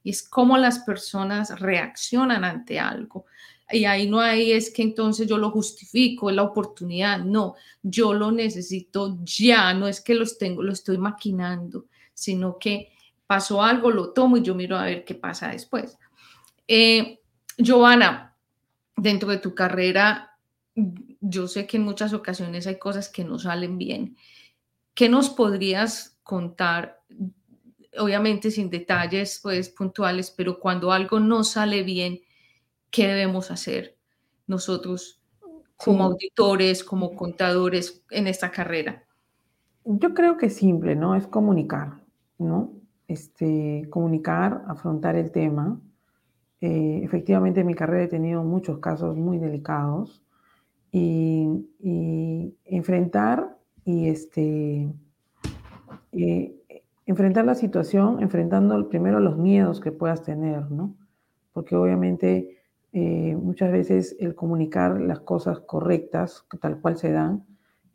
y 0.02 0.10
es 0.10 0.22
cómo 0.22 0.56
las 0.56 0.80
personas 0.80 1.58
reaccionan 1.60 2.44
ante 2.44 2.78
algo. 2.78 3.26
Y 3.72 3.84
ahí 3.84 4.08
no 4.08 4.20
hay 4.20 4.52
es 4.52 4.70
que 4.72 4.82
entonces 4.82 5.28
yo 5.28 5.38
lo 5.38 5.50
justifico, 5.50 6.28
es 6.28 6.36
la 6.36 6.42
oportunidad, 6.42 7.20
no, 7.20 7.54
yo 7.82 8.12
lo 8.14 8.32
necesito 8.32 9.18
ya, 9.22 9.72
no 9.74 9.86
es 9.86 10.00
que 10.00 10.14
los 10.14 10.38
tengo, 10.38 10.62
lo 10.62 10.72
estoy 10.72 10.98
maquinando, 10.98 11.86
sino 12.12 12.58
que 12.58 12.92
pasó 13.28 13.62
algo, 13.62 13.92
lo 13.92 14.10
tomo 14.10 14.36
y 14.36 14.42
yo 14.42 14.56
miro 14.56 14.76
a 14.76 14.86
ver 14.86 15.04
qué 15.04 15.14
pasa 15.14 15.48
después. 15.48 15.96
Giovanna, 17.58 18.34
dentro 18.96 19.28
de 19.28 19.38
tu 19.38 19.54
carrera 19.54 20.36
yo 21.20 21.48
sé 21.48 21.66
que 21.66 21.76
en 21.76 21.84
muchas 21.84 22.12
ocasiones 22.12 22.66
hay 22.66 22.78
cosas 22.78 23.08
que 23.08 23.24
no 23.24 23.38
salen 23.38 23.78
bien. 23.78 24.16
¿Qué 24.94 25.08
nos 25.08 25.30
podrías 25.30 26.18
contar? 26.22 27.02
Obviamente 27.98 28.50
sin 28.50 28.70
detalles 28.70 29.40
pues 29.42 29.68
puntuales, 29.68 30.30
pero 30.30 30.58
cuando 30.58 30.92
algo 30.92 31.20
no 31.20 31.44
sale 31.44 31.82
bien, 31.82 32.20
¿qué 32.90 33.06
debemos 33.06 33.50
hacer 33.50 33.96
nosotros 34.46 35.20
como 35.76 36.04
auditores, 36.04 36.84
como 36.84 37.14
contadores 37.14 38.02
en 38.10 38.26
esta 38.26 38.50
carrera? 38.50 39.04
Yo 39.84 40.14
creo 40.14 40.36
que 40.36 40.46
es 40.46 40.56
simple, 40.56 40.94
¿no? 40.94 41.14
Es 41.14 41.26
comunicar, 41.26 42.00
¿no? 42.38 42.72
Este, 43.08 43.86
comunicar, 43.90 44.62
afrontar 44.68 45.16
el 45.16 45.32
tema. 45.32 45.80
Eh, 46.60 47.00
efectivamente, 47.02 47.60
en 47.60 47.66
mi 47.66 47.74
carrera 47.74 48.04
he 48.04 48.08
tenido 48.08 48.42
muchos 48.42 48.78
casos 48.78 49.16
muy 49.16 49.38
delicados 49.38 50.22
y, 50.92 52.54
enfrentar 52.64 53.56
y 53.84 54.08
este, 54.08 54.92
eh, 56.12 56.54
enfrentar 57.06 57.44
la 57.44 57.54
situación, 57.54 58.22
enfrentando 58.22 58.88
primero 58.88 59.20
los 59.20 59.36
miedos 59.36 59.80
que 59.80 59.92
puedas 59.92 60.22
tener, 60.22 60.70
¿no? 60.70 60.94
Porque 61.52 61.76
obviamente 61.76 62.58
eh, 62.92 63.36
muchas 63.36 63.72
veces 63.72 64.16
el 64.20 64.34
comunicar 64.34 65.00
las 65.00 65.20
cosas 65.20 65.60
correctas, 65.60 66.44
tal 66.60 66.80
cual 66.80 66.96
se 66.96 67.12
dan, 67.12 67.44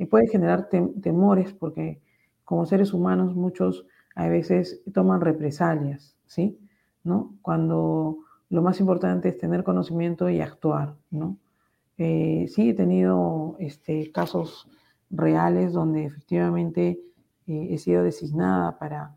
puede 0.09 0.27
generar 0.27 0.67
temores 0.69 1.53
porque 1.53 2.01
como 2.43 2.65
seres 2.65 2.93
humanos 2.93 3.35
muchos 3.35 3.85
a 4.15 4.27
veces 4.27 4.81
toman 4.93 5.21
represalias, 5.21 6.17
¿sí? 6.27 6.59
¿No? 7.03 7.35
Cuando 7.41 8.17
lo 8.49 8.61
más 8.61 8.79
importante 8.79 9.29
es 9.29 9.37
tener 9.37 9.63
conocimiento 9.63 10.29
y 10.29 10.41
actuar, 10.41 10.95
¿no? 11.11 11.37
Eh, 11.97 12.45
sí 12.49 12.69
he 12.69 12.73
tenido 12.73 13.55
este, 13.59 14.11
casos 14.11 14.69
reales 15.09 15.73
donde 15.73 16.05
efectivamente 16.05 16.99
eh, 17.47 17.67
he 17.71 17.77
sido 17.77 18.03
designada 18.03 18.77
para 18.77 19.15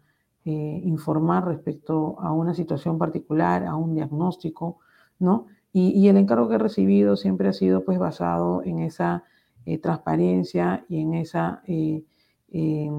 informar 0.50 1.44
respecto 1.46 2.18
a 2.20 2.32
una 2.32 2.54
situación 2.54 2.96
particular, 2.96 3.66
a 3.66 3.76
un 3.76 3.94
diagnóstico, 3.94 4.78
¿no? 5.18 5.46
Y, 5.72 6.08
el 6.08 6.16
encargo 6.16 6.48
que 6.48 6.54
he 6.56 6.58
recibido 6.58 7.16
siempre 7.16 7.48
ha 7.48 7.52
sido 7.52 7.84
pues 7.84 7.98
basado 7.98 8.62
en 8.64 8.80
esa 8.80 9.24
eh, 9.66 9.78
transparencia 9.78 10.84
y 10.88 11.00
en 11.00 11.14
esa 11.14 11.62
eh, 11.66 12.04
eh, 12.50 12.90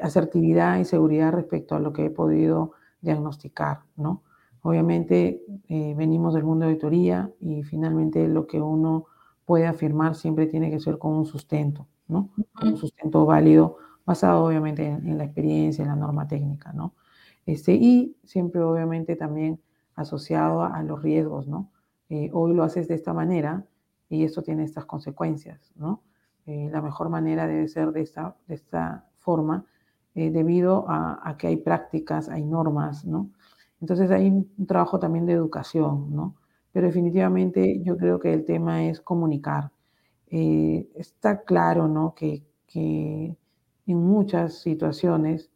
asertividad 0.00 0.78
y 0.78 0.84
seguridad 0.84 1.32
respecto 1.32 1.74
a 1.74 1.80
lo 1.80 1.92
que 1.92 2.06
he 2.06 2.10
podido 2.10 2.72
diagnosticar, 3.00 3.80
¿no? 3.96 4.22
Obviamente 4.62 5.42
venimos 5.68 6.34
del 6.34 6.44
mundo 6.44 6.64
de 6.64 6.72
auditoría 6.72 7.30
y 7.40 7.64
finalmente 7.64 8.28
lo 8.28 8.46
que 8.46 8.60
uno 8.60 9.06
puede 9.44 9.66
afirmar 9.66 10.14
siempre 10.14 10.46
tiene 10.46 10.70
que 10.70 10.78
ser 10.78 10.98
con 10.98 11.12
un 11.12 11.26
sustento, 11.26 11.88
¿no? 12.06 12.30
un 12.62 12.76
sustento 12.76 13.26
válido 13.26 13.78
basado 14.06 14.44
obviamente 14.44 14.86
en, 14.86 15.06
en, 15.08 15.18
la 15.18 15.24
experiencia, 15.24 15.82
en 15.82 15.88
la 15.88 15.96
norma 15.96 16.28
técnica, 16.28 16.72
¿no? 16.72 16.94
Este, 17.46 17.74
y 17.74 18.16
siempre 18.24 18.62
obviamente 18.62 19.16
también 19.16 19.60
asociado 19.94 20.62
a, 20.62 20.82
los 20.82 21.02
riesgos, 21.02 21.48
¿no? 21.48 21.70
Eh, 22.08 22.30
hoy 22.32 22.54
lo 22.54 22.62
haces 22.62 22.88
de 22.88 22.94
esta 22.94 23.12
manera 23.12 23.64
y 24.08 24.24
esto 24.24 24.42
tiene 24.42 24.64
estas 24.64 24.84
consecuencias, 24.84 25.72
¿no? 25.76 26.02
Eh, 26.46 26.68
la 26.70 26.82
mejor 26.82 27.08
manera 27.08 27.46
debe 27.46 27.68
ser 27.68 27.92
de 27.92 28.02
esta, 28.02 28.36
de 28.48 28.54
esta 28.54 29.08
forma 29.18 29.64
eh, 30.14 30.30
debido 30.30 30.84
a, 30.88 31.36
que 31.38 31.46
hay 31.46 31.56
prácticas, 31.56 32.28
hay 32.28 32.44
normas, 32.44 33.04
¿no? 33.04 33.30
Entonces 33.82 34.10
hay 34.10 34.28
un 34.30 34.66
trabajo 34.66 34.98
también 34.98 35.26
de 35.26 35.34
educación, 35.34 36.14
¿no? 36.16 36.36
Pero 36.72 36.86
definitivamente 36.86 37.82
yo 37.84 37.98
creo 37.98 38.18
que 38.20 38.32
el 38.32 38.46
tema 38.46 38.84
es 38.86 39.02
comunicar. 39.02 39.72
está 40.30 41.42
claro, 41.44 41.88
¿no? 41.88 42.14
Que, 42.14 42.44
que 42.66 43.36
en 43.86 43.98
muchas 43.98 44.54
situaciones 44.62 45.50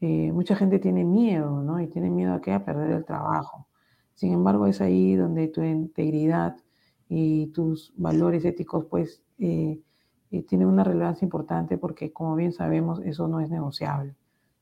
mucha 0.00 0.56
gente 0.56 0.78
tiene 0.78 1.04
miedo, 1.04 1.62
¿no? 1.62 1.80
Y 1.80 1.88
tiene 1.88 2.10
miedo 2.10 2.34
a 2.34 2.40
que 2.40 2.52
a 2.52 2.64
perder 2.64 2.90
el 2.92 3.04
trabajo. 3.04 3.66
Sin 4.14 4.32
embargo, 4.32 4.66
es 4.66 4.80
ahí 4.80 5.14
donde 5.16 5.48
tu 5.48 5.62
integridad 5.62 6.56
y 7.08 7.48
tus 7.48 7.92
valores 7.96 8.44
éticos, 8.44 8.86
pues, 8.86 9.22
eh, 9.38 9.80
eh, 10.30 10.42
tienen 10.44 10.68
una 10.68 10.84
relevancia 10.84 11.24
importante 11.24 11.76
porque, 11.78 12.12
como 12.12 12.36
bien 12.36 12.52
sabemos, 12.52 13.00
eso 13.04 13.28
no 13.28 13.40
es 13.40 13.50
negociable, 13.50 14.14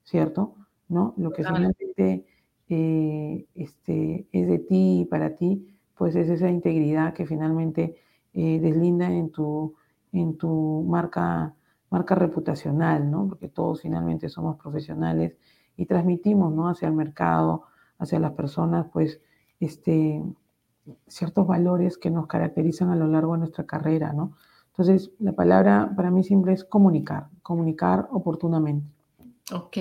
¿cierto? 0.05 0.55
¿No? 0.89 1.15
Lo 1.19 1.31
que 1.33 1.45
finalmente 1.45 2.25
eh, 2.69 3.47
este, 3.55 4.27
es 4.33 4.47
de 4.47 4.59
ti 4.59 5.01
y 5.01 5.05
para 5.05 5.35
ti, 5.35 5.67
pues 5.97 6.15
es 6.17 6.29
esa 6.29 6.49
integridad 6.49 7.15
que 7.15 7.27
finalmente 7.27 7.97
deslinda 8.33 9.11
en 9.11 9.31
tu, 9.31 9.75
en 10.13 10.37
tu 10.37 10.85
marca, 10.89 11.55
marca 11.91 12.15
reputacional, 12.15 13.11
¿no? 13.11 13.29
Porque 13.29 13.49
todos 13.49 13.83
finalmente 13.83 14.29
somos 14.29 14.57
profesionales 14.57 15.37
y 15.77 15.87
transmitimos, 15.87 16.53
¿no? 16.53 16.69
Hacia 16.69 16.89
el 16.89 16.95
mercado, 16.95 17.65
hacia 17.99 18.19
las 18.19 18.33
personas, 18.33 18.87
pues, 18.93 19.21
este, 19.61 20.23
ciertos 21.07 21.47
valores 21.47 21.99
que 21.99 22.11
nos 22.11 22.27
caracterizan 22.27 22.91
a 22.91 22.97
lo 22.97 23.07
largo 23.07 23.33
de 23.33 23.41
nuestra 23.41 23.65
carrera, 23.65 24.13
¿no? 24.13 24.33
Entonces, 24.69 25.11
la 25.19 25.33
palabra 25.33 25.93
para 25.97 26.11
mí 26.11 26.23
siempre 26.23 26.53
es 26.53 26.65
comunicar, 26.65 27.29
comunicar 27.43 28.09
oportunamente. 28.13 28.87
Ok. 29.53 29.79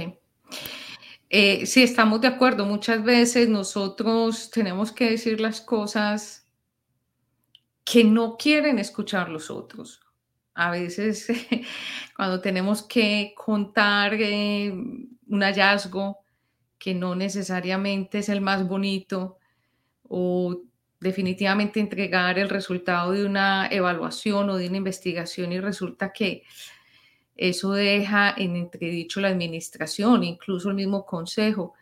Eh, 1.29 1.65
sí, 1.65 1.83
estamos 1.83 2.21
de 2.21 2.27
acuerdo. 2.27 2.65
Muchas 2.65 3.03
veces 3.03 3.49
nosotros 3.49 4.49
tenemos 4.51 4.91
que 4.91 5.11
decir 5.11 5.41
las 5.41 5.61
cosas 5.61 6.47
que 7.83 8.03
no 8.03 8.37
quieren 8.37 8.79
escuchar 8.79 9.29
los 9.29 9.49
otros. 9.49 10.01
A 10.53 10.71
veces 10.71 11.27
cuando 12.15 12.41
tenemos 12.41 12.83
que 12.83 13.33
contar 13.35 14.13
eh, 14.15 14.71
un 14.71 15.41
hallazgo 15.41 16.19
que 16.79 16.93
no 16.93 17.15
necesariamente 17.15 18.19
es 18.19 18.29
el 18.29 18.41
más 18.41 18.67
bonito, 18.67 19.37
o 20.09 20.61
definitivamente 20.99 21.79
entregar 21.79 22.39
el 22.39 22.49
resultado 22.49 23.11
de 23.11 23.25
una 23.25 23.67
evaluación 23.67 24.49
o 24.49 24.57
de 24.57 24.67
una 24.67 24.77
investigación 24.77 25.51
y 25.51 25.59
resulta 25.59 26.11
que 26.11 26.43
eso 27.37 27.73
deja 27.73 28.33
en 28.35 28.55
entredicho 28.55 29.21
la 29.21 29.29
administración, 29.29 30.23
incluso 30.23 30.69
el 30.69 30.75
mismo 30.75 31.05
consejo, 31.05 31.73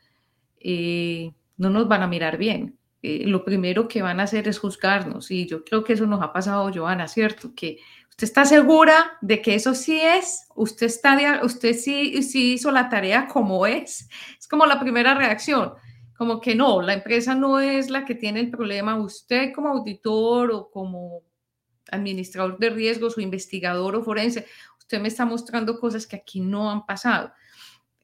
eh, 0.60 1.32
no 1.58 1.70
nos 1.70 1.88
van 1.88 2.04
a 2.04 2.08
mirar 2.08 2.38
bien. 2.38 2.78
Eh, 3.02 3.24
lo 3.28 3.46
primero 3.46 3.88
que 3.88 4.02
van 4.02 4.20
a 4.20 4.24
hacer 4.24 4.48
es 4.48 4.60
juzgarnos 4.60 5.32
y 5.32 5.46
yo 5.46 5.64
creo 5.64 5.84
que 5.84 5.94
eso 5.94 6.06
nos 6.08 6.22
ha 6.22 6.34
pasado, 6.34 6.72
Joana, 6.74 7.08
¿cierto? 7.08 7.54
Que 7.56 7.78
usted 8.10 8.26
está 8.26 8.46
segura 8.46 9.18
de 9.22 9.42
que 9.42 9.56
eso 9.56 9.76
sí 9.76 10.00
es, 10.02 10.48
usted, 10.56 10.88
está, 10.88 11.42
usted 11.44 11.74
sí, 11.76 12.22
sí 12.24 12.54
hizo 12.54 12.72
la 12.72 12.90
tarea 12.90 13.28
como 13.28 13.66
es, 13.66 14.10
es 14.40 14.48
como 14.48 14.66
la 14.66 14.80
primera 14.80 15.14
reacción 15.14 15.74
como 16.18 16.40
que 16.40 16.56
no, 16.56 16.82
la 16.82 16.94
empresa 16.94 17.36
no 17.36 17.60
es 17.60 17.90
la 17.90 18.06
que 18.06 18.16
tiene 18.16 18.40
el 18.40 18.50
problema, 18.50 18.98
usted 18.98 19.52
como 19.54 19.70
auditor 19.70 20.52
o 20.52 20.70
como 20.70 21.24
administrador 21.92 22.58
de 22.58 22.70
riesgos 22.70 23.18
o 23.18 23.22
investigador 23.22 23.96
o 23.96 24.04
forense, 24.04 24.48
usted 24.86 25.02
me 25.02 25.08
está 25.08 25.26
mostrando 25.26 25.80
cosas 25.80 26.06
que 26.06 26.16
aquí 26.16 26.40
no 26.40 26.70
han 26.70 26.86
pasado. 26.86 27.34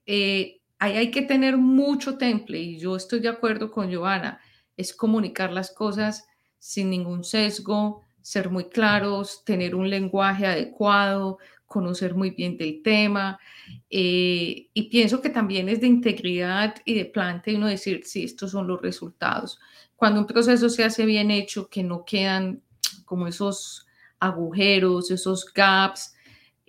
Eh, 0.08 0.62
ahí 0.80 0.98
hay 0.98 1.12
que 1.12 1.22
tener 1.22 1.56
mucho 1.58 2.18
temple 2.18 2.60
y 2.60 2.80
yo 2.80 2.96
estoy 2.96 3.20
de 3.20 3.30
acuerdo 3.30 3.70
con 3.70 3.92
Giovanna, 3.92 4.42
es 4.76 4.92
comunicar 4.92 5.54
las 5.54 5.72
cosas 5.72 6.26
sin 6.58 6.90
ningún 6.90 7.24
sesgo, 7.24 8.02
ser 8.24 8.50
muy 8.50 8.68
claros, 8.68 9.44
tener 9.46 9.76
un 9.76 9.92
lenguaje 9.92 10.48
adecuado, 10.48 11.38
conocer 11.68 12.16
muy 12.16 12.32
bien 12.32 12.58
del 12.58 12.82
tema. 12.82 13.40
Eh, 13.88 14.70
y 14.74 14.90
pienso 14.90 15.22
que 15.22 15.30
también 15.30 15.70
es 15.70 15.82
de 15.82 15.88
integridad 15.88 16.76
y 16.84 16.96
de 16.96 17.06
plante 17.06 17.56
uno 17.56 17.68
decir, 17.68 18.02
sí, 18.06 18.24
estos 18.24 18.50
son 18.50 18.66
los 18.66 18.82
resultados. 18.82 19.60
Cuando 19.96 20.20
un 20.20 20.26
proceso 20.26 20.68
se 20.68 20.84
hace 20.84 21.06
bien 21.06 21.30
hecho, 21.30 21.70
que 21.70 21.84
no 21.84 22.06
quedan 22.06 22.64
como 23.06 23.28
esos 23.28 23.86
agujeros, 24.20 25.12
esos 25.12 25.46
gaps, 25.54 26.16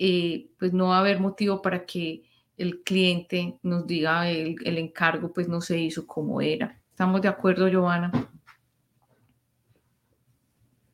eh, 0.05 0.51
pues 0.59 0.73
no 0.73 0.89
va 0.89 0.97
a 0.97 1.01
haber 1.01 1.21
motivo 1.21 1.63
para 1.63 1.87
que 1.87 2.25
el 2.57 2.83
cliente 2.83 3.59
nos 3.63 3.87
diga 3.87 4.29
el, 4.29 4.57
el 4.65 4.79
encargo 4.79 5.33
pues 5.33 5.49
no 5.49 5.61
se 5.61 5.79
hizo 5.79 6.07
como 6.07 6.41
era. 6.41 6.81
¿Estamos 6.91 7.23
de 7.23 7.29
acuerdo, 7.29 7.69
Giovanna? 7.69 8.11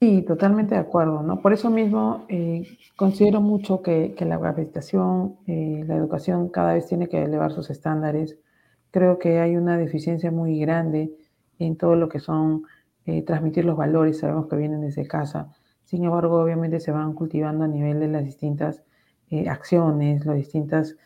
Sí, 0.00 0.22
totalmente 0.22 0.74
de 0.74 0.80
acuerdo, 0.80 1.22
¿no? 1.22 1.40
Por 1.40 1.54
eso 1.54 1.70
mismo 1.70 2.26
eh, 2.28 2.78
considero 2.96 3.40
mucho 3.40 3.82
que, 3.82 4.14
la 4.20 4.38
capacitación, 4.38 5.38
eh, 5.46 5.84
la 5.86 5.96
educación 5.96 6.50
cada 6.50 6.74
vez 6.74 6.86
tiene 6.86 7.08
que 7.08 7.22
elevar 7.22 7.50
sus 7.52 7.70
estándares. 7.70 8.38
Creo 8.92 9.18
que 9.18 9.40
hay 9.40 9.56
una 9.56 9.78
deficiencia 9.78 10.30
muy 10.30 10.60
grande 10.60 11.16
en 11.58 11.76
todo 11.76 11.96
lo 11.96 12.08
que 12.08 12.20
son 12.20 12.64
eh, 13.06 13.22
transmitir 13.22 13.64
los 13.64 13.76
valores, 13.76 14.18
sabemos 14.18 14.48
que 14.48 14.56
vienen 14.56 14.82
desde 14.82 15.06
casa. 15.06 15.52
Sin 15.84 16.04
embargo, 16.04 16.40
obviamente 16.40 16.78
se 16.78 16.92
van 16.92 17.14
cultivando 17.14 17.64
a 17.64 17.68
nivel 17.68 17.98
de 17.98 18.08
las 18.08 18.24
distintas 18.24 18.84
acciones, 19.48 20.24
las 20.26 20.36
distintas 20.36 20.96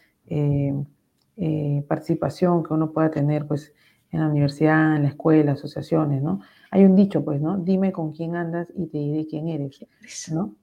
participación 1.88 2.62
que 2.62 2.72
uno 2.74 2.92
pueda 2.92 3.10
tener, 3.10 3.46
pues, 3.46 3.72
en 4.12 4.20
la 4.20 4.28
universidad, 4.28 4.96
en 4.96 5.04
la 5.04 5.08
escuela, 5.08 5.52
asociaciones, 5.52 6.22
¿no? 6.22 6.40
Hay 6.70 6.84
un 6.84 6.94
dicho, 6.94 7.24
pues, 7.24 7.40
¿no? 7.40 7.56
Dime 7.58 7.92
con 7.92 8.12
quién 8.12 8.36
andas 8.36 8.72
y 8.76 8.86
te 8.86 8.98
diré 8.98 9.26
quién 9.26 9.48
eres, 9.48 9.86
¿no? 10.32 10.54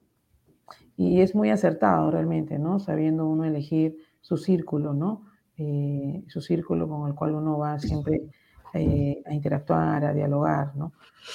Y 0.96 1.22
es 1.22 1.34
muy 1.34 1.50
acertado 1.50 2.12
realmente, 2.12 2.60
¿no? 2.60 2.80
Sabiendo 2.80 3.28
uno 3.28 3.46
elegir 3.46 3.98
su 4.22 4.38
círculo, 4.38 4.94
¿no? 4.94 5.26
Eh, 5.58 6.24
su 6.28 6.42
círculo 6.42 6.88
con 6.88 7.08
el 7.10 7.16
cual 7.16 7.36
uno 7.36 7.58
va 7.58 7.80
siempre 7.80 8.30
eh, 8.74 9.22
a 9.26 9.34
interactuar, 9.34 10.06
a 10.06 10.14
dialogar, 10.14 10.76
¿no? 10.76 10.94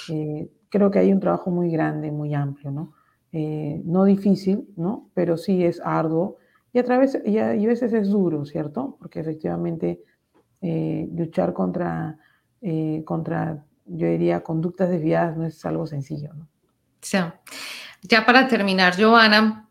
Eh, 0.09 0.49
creo 0.69 0.89
que 0.89 0.99
hay 0.99 1.11
un 1.11 1.19
trabajo 1.19 1.51
muy 1.51 1.69
grande, 1.69 2.11
muy 2.11 2.33
amplio, 2.33 2.71
¿no? 2.71 2.93
Eh, 3.37 3.81
no 3.83 4.05
difícil, 4.05 4.69
¿no? 4.77 5.09
Pero 5.13 5.35
sí 5.35 5.65
es 5.65 5.81
arduo 5.83 6.37
y 6.71 6.79
a, 6.79 6.83
través, 6.83 7.19
y 7.25 7.37
a, 7.37 7.49
veces 7.49 7.91
es 7.91 8.07
duro, 8.07 8.45
¿cierto? 8.45 8.95
Porque 8.99 9.19
efectivamente 9.19 10.01
luchar 10.61 11.53
contra, 11.53 12.17
contra, 13.03 13.63
yo 13.85 14.07
diría, 14.07 14.41
conductas 14.41 14.89
desviadas 14.89 15.37
no 15.37 15.45
es 15.45 15.63
algo 15.63 15.85
sencillo, 15.85 16.33
¿no? 16.33 16.47
Sí. 17.01 17.19
Ya 18.01 18.25
para 18.25 18.47
terminar, 18.47 18.95
Giovanna, 18.95 19.69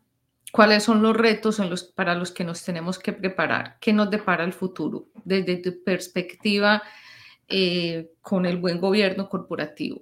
¿cuáles 0.51 0.83
son 0.83 1.01
los 1.01 1.15
retos 1.15 1.59
en 1.59 1.69
los, 1.69 1.83
para 1.83 2.15
los 2.15 2.31
que 2.31 2.43
nos 2.43 2.63
tenemos 2.63 2.97
que 2.97 3.13
preparar? 3.13 3.77
¿Qué 3.79 3.91
nos 3.91 4.09
depara 4.09 4.43
el 4.43 4.53
futuro 4.53 5.07
desde 5.23 5.57
tu 5.57 5.83
perspectiva 5.83 6.81
eh, 7.47 8.11
con 8.21 8.45
el 8.45 8.57
buen 8.57 8.79
gobierno 8.79 9.29
corporativo? 9.29 10.01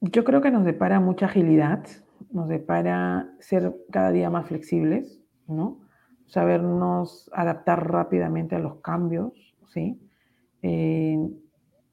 Yo 0.00 0.24
creo 0.24 0.40
que 0.40 0.50
nos 0.50 0.64
depara 0.64 1.00
mucha 1.00 1.26
agilidad, 1.26 1.84
nos 2.30 2.48
depara 2.48 3.30
ser 3.40 3.74
cada 3.90 4.10
día 4.10 4.30
más 4.30 4.46
flexibles, 4.46 5.20
¿no? 5.46 5.80
Sabernos 6.26 7.30
adaptar 7.32 7.90
rápidamente 7.90 8.56
a 8.56 8.58
los 8.58 8.76
cambios, 8.80 9.32
¿sí? 9.72 10.00
Eh, 10.62 11.18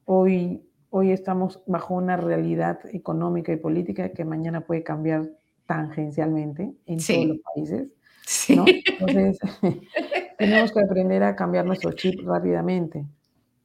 hoy, 0.04 0.62
hoy 0.90 1.12
estamos 1.12 1.62
bajo 1.66 1.94
una 1.94 2.16
realidad 2.16 2.80
económica 2.92 3.52
y 3.52 3.56
política 3.56 4.10
que 4.10 4.24
mañana 4.24 4.62
puede 4.66 4.82
cambiar 4.82 5.30
tangencialmente 5.66 6.74
en 6.86 6.98
todos 6.98 7.26
los 7.26 7.38
países. 7.54 7.88
Sí. 8.26 8.58
Entonces, 8.98 9.38
tenemos 10.38 10.72
que 10.72 10.80
aprender 10.80 11.22
a 11.22 11.36
cambiar 11.36 11.64
nuestro 11.64 11.92
chip 11.92 12.20
rápidamente, 12.26 13.06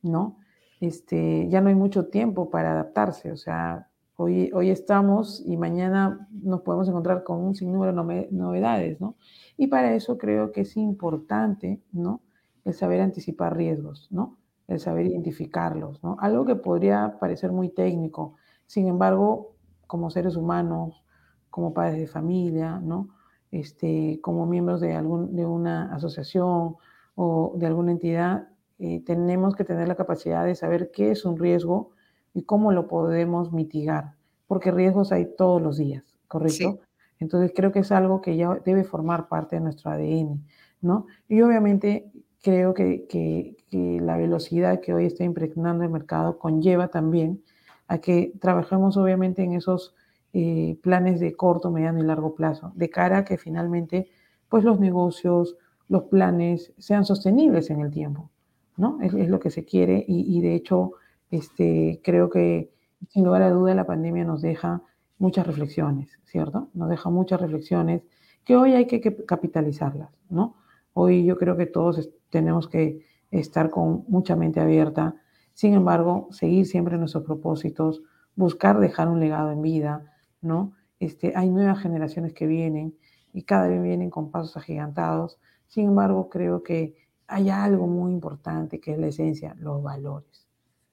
¿no? 0.02 0.38
este, 0.82 1.48
ya 1.48 1.62
no 1.62 1.70
hay 1.70 1.76
mucho 1.76 2.08
tiempo 2.08 2.50
para 2.50 2.72
adaptarse. 2.72 3.32
O 3.32 3.38
sea, 3.38 3.88
hoy, 4.22 4.70
estamos 4.70 5.42
y 5.46 5.58
mañana 5.58 6.28
nos 6.32 6.62
podemos 6.62 6.88
encontrar 6.88 7.24
con 7.24 7.40
un 7.40 7.56
sinnúmero 7.56 7.92
de 7.92 8.28
novedades, 8.32 9.02
¿no? 9.02 9.16
Y 9.58 9.68
para 9.68 9.96
eso 9.96 10.18
creo 10.18 10.52
que 10.52 10.62
es 10.62 10.78
importante, 10.78 11.82
¿no? 11.92 12.22
El 12.64 12.74
saber 12.74 13.02
anticipar 13.02 13.58
riesgos, 13.58 14.08
¿no? 14.12 14.38
El 14.68 14.80
saber 14.80 15.08
identificarlos, 15.08 16.04
¿no? 16.04 16.18
Algo 16.20 16.46
que 16.46 16.56
podría 16.56 17.18
parecer 17.20 17.52
muy 17.52 17.70
técnico. 17.70 18.36
Sin 18.68 18.88
embargo, 18.88 19.56
como 19.88 20.10
seres 20.10 20.36
humanos, 20.36 21.04
como 21.50 21.74
padres 21.74 22.00
de 22.00 22.08
familia, 22.08 22.80
¿no? 22.80 23.10
Este, 23.52 24.20
como 24.22 24.46
miembros 24.46 24.80
de, 24.82 24.96
algún, 24.96 25.36
de 25.36 25.46
una 25.46 25.94
asociación 25.94 26.76
o 27.16 27.54
de 27.58 27.66
alguna 27.66 27.92
entidad, 27.92 28.48
eh, 28.80 29.04
tenemos 29.04 29.56
que 29.56 29.66
tener 29.66 29.88
la 29.88 29.96
capacidad 29.96 30.46
de 30.46 30.56
saber 30.56 30.92
qué 30.92 31.12
es 31.12 31.26
un 31.26 31.38
riesgo 31.38 31.92
y 32.34 32.44
cómo 32.44 32.72
lo 32.72 32.88
podemos 32.88 33.52
mitigar, 33.52 34.16
porque 34.48 34.72
riesgos 34.72 35.12
hay 35.12 35.28
todos 35.38 35.62
los 35.62 35.78
días, 35.78 36.04
¿correcto? 36.28 36.80
Entonces 37.20 37.52
creo 37.56 37.72
que 37.72 37.80
es 37.80 37.92
algo 37.92 38.22
que 38.22 38.36
ya 38.36 38.60
debe 38.66 38.84
formar 38.84 39.28
parte 39.28 39.56
de 39.56 39.62
nuestro 39.62 39.92
ADN, 39.92 40.44
¿no? 40.82 41.06
Y 41.28 41.42
obviamente 41.42 42.12
creo 42.42 42.74
que, 42.74 43.06
que, 43.08 43.56
la 43.72 44.18
velocidad 44.18 44.82
que 44.82 44.94
hoy 44.94 45.06
está 45.06 45.24
impregnando 45.24 45.86
el 45.86 45.90
mercado 45.90 46.38
conlleva 46.38 46.90
también 46.90 47.42
a 47.88 48.00
que 48.00 48.34
trabajemos 48.42 48.98
obviamente 48.98 49.44
en 49.44 49.54
esos 49.54 49.96
eh, 50.34 50.78
planes 50.82 51.22
de 51.22 51.34
corto, 51.36 51.72
mediano 51.72 52.00
y 52.00 52.04
largo 52.04 52.36
plazo, 52.36 52.74
de 52.76 52.90
cara 52.90 53.20
a 53.20 53.26
que 53.26 53.38
finalmente 53.38 54.10
pues 54.50 54.66
los 54.66 54.80
negocios, 54.80 55.56
los 55.88 56.04
planes 56.04 56.74
sean 56.78 57.06
sostenibles 57.06 57.70
en 57.70 57.80
el 57.80 57.92
tiempo. 57.92 58.30
¿no? 58.78 59.00
Es, 59.02 59.14
lo 59.14 59.40
que 59.40 59.52
se 59.52 59.64
quiere 59.64 60.04
y, 60.08 60.42
de 60.42 60.56
hecho 60.56 60.94
este, 61.32 62.02
creo 62.04 62.30
que 62.30 62.72
sin 63.10 63.24
lugar 63.26 63.42
a 63.42 63.50
duda 63.50 63.74
la 63.74 63.88
pandemia 63.88 64.24
nos 64.24 64.42
deja 64.42 64.84
muchas 65.18 65.48
reflexiones, 65.48 66.20
¿cierto? 66.26 66.70
Nos 66.74 66.90
deja 66.90 67.10
muchas 67.10 67.42
reflexiones 67.42 68.04
que 68.44 68.56
hoy 68.56 68.74
hay 68.74 68.86
que, 68.86 69.02
capitalizarlas, 69.26 70.10
¿no? 70.30 70.56
Hoy 70.94 71.26
yo 71.26 71.38
creo 71.38 71.56
que 71.56 71.66
todos 71.66 72.10
tenemos 72.30 72.68
que 72.68 73.06
estar 73.30 73.70
con 73.70 74.04
mucha 74.08 74.36
mente 74.36 74.60
abierta, 74.60 75.16
sin 75.54 75.74
embargo, 75.74 76.28
seguir 76.32 76.66
siempre 76.66 76.98
nuestros 76.98 77.24
propósitos, 77.24 78.02
buscar 78.36 78.80
dejar 78.80 79.08
un 79.08 79.20
legado 79.20 79.52
en 79.52 79.62
vida, 79.62 80.14
¿no? 80.42 80.74
Este, 81.00 81.34
hay 81.36 81.50
nuevas 81.50 81.80
generaciones 81.80 82.34
que 82.34 82.48
vienen 82.48 82.96
y 83.34 83.44
cada 83.44 83.68
vez 83.68 83.82
vienen 83.82 84.10
con 84.10 84.32
pasos 84.32 84.58
agigantados. 84.58 85.40
Sin 85.68 85.88
embargo, 85.88 86.30
creo 86.30 86.64
que 86.64 86.96
hay 87.28 87.50
algo 87.50 87.88
muy 87.88 88.12
importante 88.12 88.80
que 88.80 88.92
es 88.94 89.00
la 89.00 89.08
esencia, 89.08 89.56
los 89.58 89.82
valores, 89.82 90.48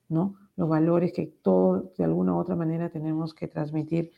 ¿no? 0.08 0.34
Los 0.56 0.68
valores 0.68 1.12
que 1.12 1.26
todos 1.42 1.94
de 1.96 2.04
alguna 2.04 2.34
u 2.34 2.38
otra 2.38 2.56
manera 2.56 2.90
tenemos 2.90 3.34
que 3.34 3.48
transmitir 3.48 4.12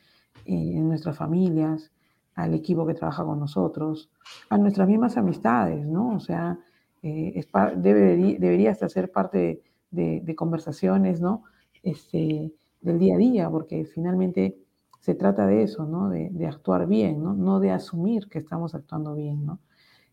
eh, 0.45 0.73
en 0.75 0.87
nuestras 0.87 1.17
familias, 1.17 1.91
al 2.35 2.53
equipo 2.53 2.85
que 2.87 2.93
trabaja 2.93 3.23
con 3.23 3.39
nosotros, 3.39 4.09
a 4.49 4.57
nuestras 4.57 4.87
mismas 4.87 5.17
amistades, 5.17 5.85
¿no? 5.85 6.15
O 6.15 6.19
sea, 6.19 6.59
eh, 7.03 7.43
debería, 7.77 8.71
hasta 8.71 8.87
ser 8.89 9.11
parte 9.11 9.61
de, 9.91 10.35
conversaciones, 10.35 11.21
¿no? 11.21 11.43
Este, 11.83 12.53
del 12.79 12.99
día 12.99 13.15
a 13.15 13.17
día, 13.17 13.49
porque 13.49 13.85
finalmente 13.85 14.57
se 14.99 15.15
trata 15.15 15.47
de 15.47 15.63
eso, 15.63 15.85
¿no? 15.85 16.09
De, 16.09 16.47
actuar 16.47 16.87
bien, 16.87 17.23
¿no? 17.23 17.33
No 17.33 17.59
de 17.59 17.71
asumir 17.71 18.27
que 18.29 18.39
estamos 18.39 18.75
actuando 18.75 19.15
bien, 19.15 19.45
¿no? 19.45 19.59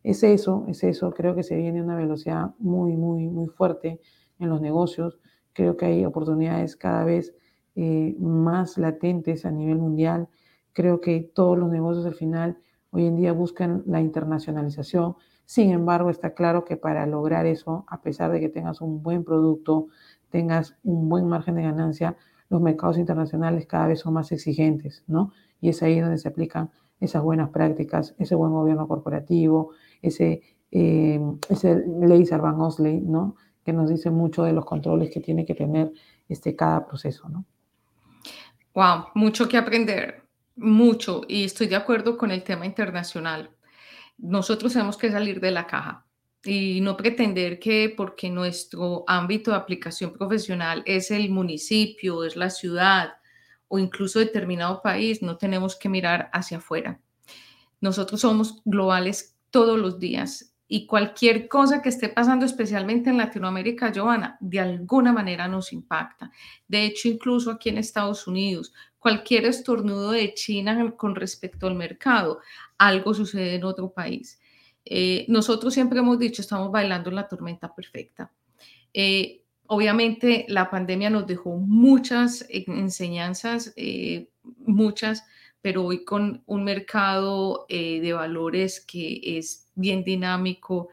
Es 0.02 0.22
eso, 0.22 0.64
es 0.68 0.84
eso. 0.84 1.10
Creo 1.12 1.34
que 1.34 1.42
se 1.42 1.56
viene 1.56 1.82
una 1.82 1.96
velocidad 1.96 2.54
muy, 2.58 2.96
muy, 2.96 3.28
muy 3.28 3.48
fuerte 3.48 4.00
en 4.38 4.48
los 4.48 4.60
negocios. 4.60 5.18
Creo 5.58 5.76
que 5.76 5.86
hay 5.86 6.04
oportunidades 6.04 6.76
cada 6.76 7.02
vez 7.02 7.34
eh, 7.74 8.14
más 8.20 8.78
latentes 8.78 9.44
a 9.44 9.50
nivel 9.50 9.78
mundial. 9.78 10.28
Creo 10.72 11.00
que 11.00 11.20
todos 11.34 11.58
los 11.58 11.68
negocios 11.68 12.06
al 12.06 12.14
final 12.14 12.58
hoy 12.92 13.06
en 13.06 13.16
día 13.16 13.32
buscan 13.32 13.82
la 13.84 14.00
internacionalización. 14.00 15.16
Sin 15.46 15.72
embargo, 15.72 16.10
está 16.10 16.32
claro 16.32 16.64
que 16.64 16.76
para 16.76 17.06
lograr 17.06 17.44
eso, 17.46 17.84
a 17.88 18.00
pesar 18.02 18.30
de 18.30 18.38
que 18.38 18.48
tengas 18.48 18.80
un 18.80 19.02
buen 19.02 19.24
producto, 19.24 19.88
tengas 20.30 20.76
un 20.84 21.08
buen 21.08 21.26
margen 21.26 21.56
de 21.56 21.62
ganancia, 21.62 22.16
los 22.50 22.60
mercados 22.60 22.96
internacionales 22.96 23.66
cada 23.66 23.88
vez 23.88 23.98
son 23.98 24.14
más 24.14 24.30
exigentes, 24.30 25.02
¿no? 25.08 25.32
Y 25.60 25.70
es 25.70 25.82
ahí 25.82 25.98
donde 25.98 26.18
se 26.18 26.28
aplican 26.28 26.70
esas 27.00 27.24
buenas 27.24 27.50
prácticas, 27.50 28.14
ese 28.20 28.36
buen 28.36 28.52
gobierno 28.52 28.86
corporativo, 28.86 29.70
ese, 30.02 30.40
eh, 30.70 31.20
ese 31.48 31.84
ley 31.84 32.24
Sarbanes-Oxley, 32.26 33.00
¿no? 33.00 33.34
Que 33.68 33.74
nos 33.74 33.90
dice 33.90 34.08
mucho 34.08 34.44
de 34.44 34.54
los 34.54 34.64
controles 34.64 35.10
que 35.10 35.20
tiene 35.20 35.44
que 35.44 35.54
tener 35.54 35.92
este, 36.26 36.56
cada 36.56 36.86
proceso, 36.86 37.28
¿no? 37.28 37.44
Wow, 38.72 39.08
mucho 39.14 39.46
que 39.46 39.58
aprender, 39.58 40.22
mucho, 40.56 41.20
y 41.28 41.44
estoy 41.44 41.66
de 41.66 41.76
acuerdo 41.76 42.16
con 42.16 42.30
el 42.30 42.42
tema 42.44 42.64
internacional. 42.64 43.50
Nosotros 44.16 44.72
tenemos 44.72 44.96
que 44.96 45.12
salir 45.12 45.38
de 45.38 45.50
la 45.50 45.66
caja 45.66 46.06
y 46.42 46.80
no 46.80 46.96
pretender 46.96 47.58
que 47.58 47.92
porque 47.94 48.30
nuestro 48.30 49.04
ámbito 49.06 49.50
de 49.50 49.58
aplicación 49.58 50.14
profesional 50.14 50.82
es 50.86 51.10
el 51.10 51.28
municipio, 51.28 52.24
es 52.24 52.36
la 52.36 52.48
ciudad 52.48 53.18
o 53.68 53.78
incluso 53.78 54.18
determinado 54.18 54.80
país, 54.80 55.20
no 55.20 55.36
tenemos 55.36 55.76
que 55.76 55.90
mirar 55.90 56.30
hacia 56.32 56.56
afuera. 56.56 57.02
Nosotros 57.82 58.22
somos 58.22 58.62
globales 58.64 59.36
todos 59.50 59.78
los 59.78 59.98
días. 59.98 60.54
Y 60.70 60.86
cualquier 60.86 61.48
cosa 61.48 61.80
que 61.80 61.88
esté 61.88 62.10
pasando, 62.10 62.44
especialmente 62.44 63.08
en 63.08 63.16
Latinoamérica, 63.16 63.90
Joana, 63.94 64.36
de 64.38 64.60
alguna 64.60 65.12
manera 65.12 65.48
nos 65.48 65.72
impacta. 65.72 66.30
De 66.68 66.84
hecho, 66.84 67.08
incluso 67.08 67.50
aquí 67.50 67.70
en 67.70 67.78
Estados 67.78 68.26
Unidos, 68.26 68.74
cualquier 68.98 69.46
estornudo 69.46 70.10
de 70.12 70.34
China 70.34 70.94
con 70.96 71.14
respecto 71.14 71.66
al 71.66 71.74
mercado, 71.74 72.40
algo 72.76 73.14
sucede 73.14 73.54
en 73.54 73.64
otro 73.64 73.90
país. 73.90 74.38
Eh, 74.84 75.24
nosotros 75.28 75.74
siempre 75.74 75.98
hemos 75.98 76.18
dicho, 76.18 76.42
estamos 76.42 76.70
bailando 76.70 77.10
la 77.10 77.28
tormenta 77.28 77.74
perfecta. 77.74 78.32
Eh, 78.92 79.42
obviamente, 79.66 80.46
la 80.48 80.70
pandemia 80.70 81.10
nos 81.10 81.26
dejó 81.26 81.56
muchas 81.56 82.46
enseñanzas, 82.48 83.72
eh, 83.76 84.28
muchas 84.58 85.24
pero 85.60 85.84
hoy 85.84 86.04
con 86.04 86.42
un 86.46 86.64
mercado 86.64 87.66
eh, 87.68 88.00
de 88.00 88.12
valores 88.12 88.80
que 88.80 89.38
es 89.38 89.68
bien 89.74 90.04
dinámico, 90.04 90.88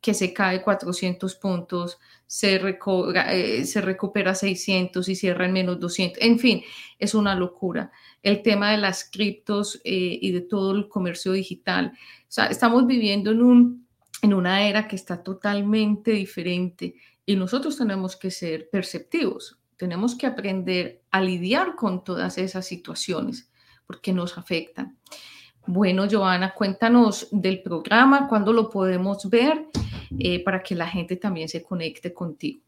que 0.00 0.14
se 0.14 0.32
cae 0.32 0.62
400 0.62 1.34
puntos, 1.36 1.98
se, 2.26 2.56
eh, 2.56 3.64
se 3.64 3.80
recupera 3.80 4.34
600 4.34 5.08
y 5.08 5.14
cierra 5.14 5.46
en 5.46 5.52
menos 5.52 5.78
200. 5.78 6.22
En 6.22 6.38
fin, 6.38 6.62
es 6.98 7.14
una 7.14 7.34
locura. 7.34 7.92
El 8.22 8.42
tema 8.42 8.70
de 8.70 8.78
las 8.78 9.08
criptos 9.10 9.80
eh, 9.84 10.18
y 10.20 10.32
de 10.32 10.40
todo 10.40 10.72
el 10.72 10.88
comercio 10.88 11.32
digital. 11.32 11.92
O 11.94 12.26
sea, 12.28 12.46
estamos 12.46 12.86
viviendo 12.86 13.30
en, 13.30 13.42
un, 13.42 13.86
en 14.22 14.34
una 14.34 14.66
era 14.66 14.88
que 14.88 14.96
está 14.96 15.22
totalmente 15.22 16.12
diferente 16.12 16.94
y 17.24 17.36
nosotros 17.36 17.76
tenemos 17.76 18.16
que 18.16 18.30
ser 18.30 18.68
perceptivos. 18.70 19.58
Tenemos 19.76 20.14
que 20.16 20.26
aprender 20.26 21.02
a 21.10 21.20
lidiar 21.20 21.74
con 21.76 22.04
todas 22.04 22.38
esas 22.38 22.66
situaciones 22.66 23.51
porque 23.86 24.12
nos 24.12 24.38
afectan. 24.38 24.96
Bueno, 25.66 26.04
Joana, 26.10 26.54
cuéntanos 26.54 27.28
del 27.30 27.62
programa, 27.62 28.28
cuándo 28.28 28.52
lo 28.52 28.68
podemos 28.68 29.28
ver, 29.30 29.66
eh, 30.18 30.42
para 30.42 30.62
que 30.62 30.74
la 30.74 30.86
gente 30.86 31.16
también 31.16 31.48
se 31.48 31.62
conecte 31.62 32.12
contigo. 32.12 32.62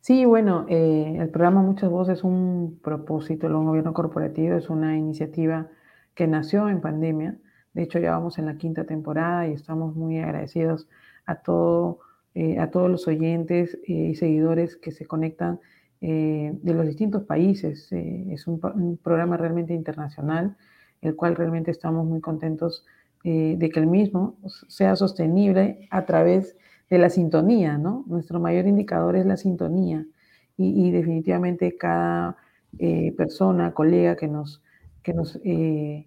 Sí, 0.00 0.24
bueno, 0.24 0.64
eh, 0.68 1.18
el 1.20 1.28
programa 1.28 1.62
Muchas 1.62 1.90
Voces 1.90 2.18
es 2.18 2.24
un 2.24 2.80
propósito 2.82 3.46
un 3.48 3.66
gobierno 3.66 3.92
corporativo, 3.92 4.56
es 4.56 4.70
una 4.70 4.96
iniciativa 4.96 5.68
que 6.14 6.26
nació 6.26 6.70
en 6.70 6.80
pandemia. 6.80 7.36
De 7.74 7.82
hecho, 7.82 7.98
ya 7.98 8.12
vamos 8.12 8.38
en 8.38 8.46
la 8.46 8.56
quinta 8.56 8.84
temporada 8.84 9.46
y 9.46 9.52
estamos 9.52 9.94
muy 9.94 10.18
agradecidos 10.18 10.88
a, 11.26 11.36
todo, 11.36 11.98
eh, 12.34 12.58
a 12.58 12.70
todos 12.70 12.90
los 12.90 13.06
oyentes 13.08 13.78
y 13.86 14.14
seguidores 14.14 14.76
que 14.76 14.90
se 14.90 15.06
conectan 15.06 15.60
de 16.00 16.74
los 16.74 16.86
distintos 16.86 17.24
países. 17.24 17.88
es 17.92 18.46
un, 18.46 18.98
programa 19.02 19.36
realmente 19.36 19.74
internacional, 19.74 20.56
el 21.02 21.14
cual 21.14 21.36
realmente 21.36 21.70
estamos 21.70 22.06
muy 22.06 22.20
contentos 22.20 22.86
de 23.22 23.70
que 23.72 23.80
el 23.80 23.86
mismo 23.86 24.38
sea 24.68 24.96
sostenible 24.96 25.86
a 25.90 26.06
través 26.06 26.56
de 26.88 26.98
la 26.98 27.10
sintonía, 27.10 27.76
¿no? 27.76 28.04
Nuestro 28.06 28.40
mayor 28.40 28.66
indicador 28.66 29.16
es 29.16 29.26
la 29.26 29.36
sintonía 29.36 30.06
y, 30.62 30.90
definitivamente 30.90 31.76
cada 31.76 32.36
eh, 32.78 33.12
persona, 33.16 33.72
colega 33.72 34.16
que 34.16 34.28
nos, 34.28 34.62
que 35.02 35.14
nos, 35.14 35.36
eh, 35.42 36.06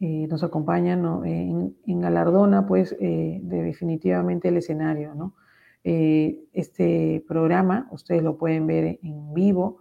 eh, 0.00 0.26
nos 0.28 0.42
acompaña 0.42 0.96
¿no? 0.96 1.24
en, 1.24 1.74
galardona, 1.86 2.66
pues 2.66 2.96
de 2.98 3.40
definitivamente 3.42 4.48
el 4.48 4.56
escenario, 4.56 5.14
¿no? 5.14 5.34
Este 5.84 7.22
programa 7.28 7.88
ustedes 7.90 8.22
lo 8.22 8.38
pueden 8.38 8.66
ver 8.66 8.98
en 9.02 9.34
vivo 9.34 9.80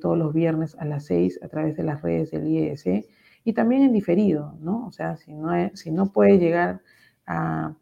todos 0.00 0.16
los 0.16 0.32
viernes 0.32 0.76
a 0.78 0.84
las 0.84 1.06
6 1.06 1.40
a 1.42 1.48
través 1.48 1.76
de 1.76 1.82
las 1.82 2.00
redes 2.00 2.30
del 2.30 2.46
IES 2.46 2.84
y 3.42 3.52
también 3.52 3.82
en 3.82 3.92
diferido, 3.92 4.56
¿no? 4.60 4.86
O 4.86 4.92
sea, 4.92 5.16
si 5.16 5.34
no, 5.34 5.50
si 5.74 5.90
no 5.90 6.12
puede 6.12 6.38
llegar 6.38 6.80
a 7.26 7.74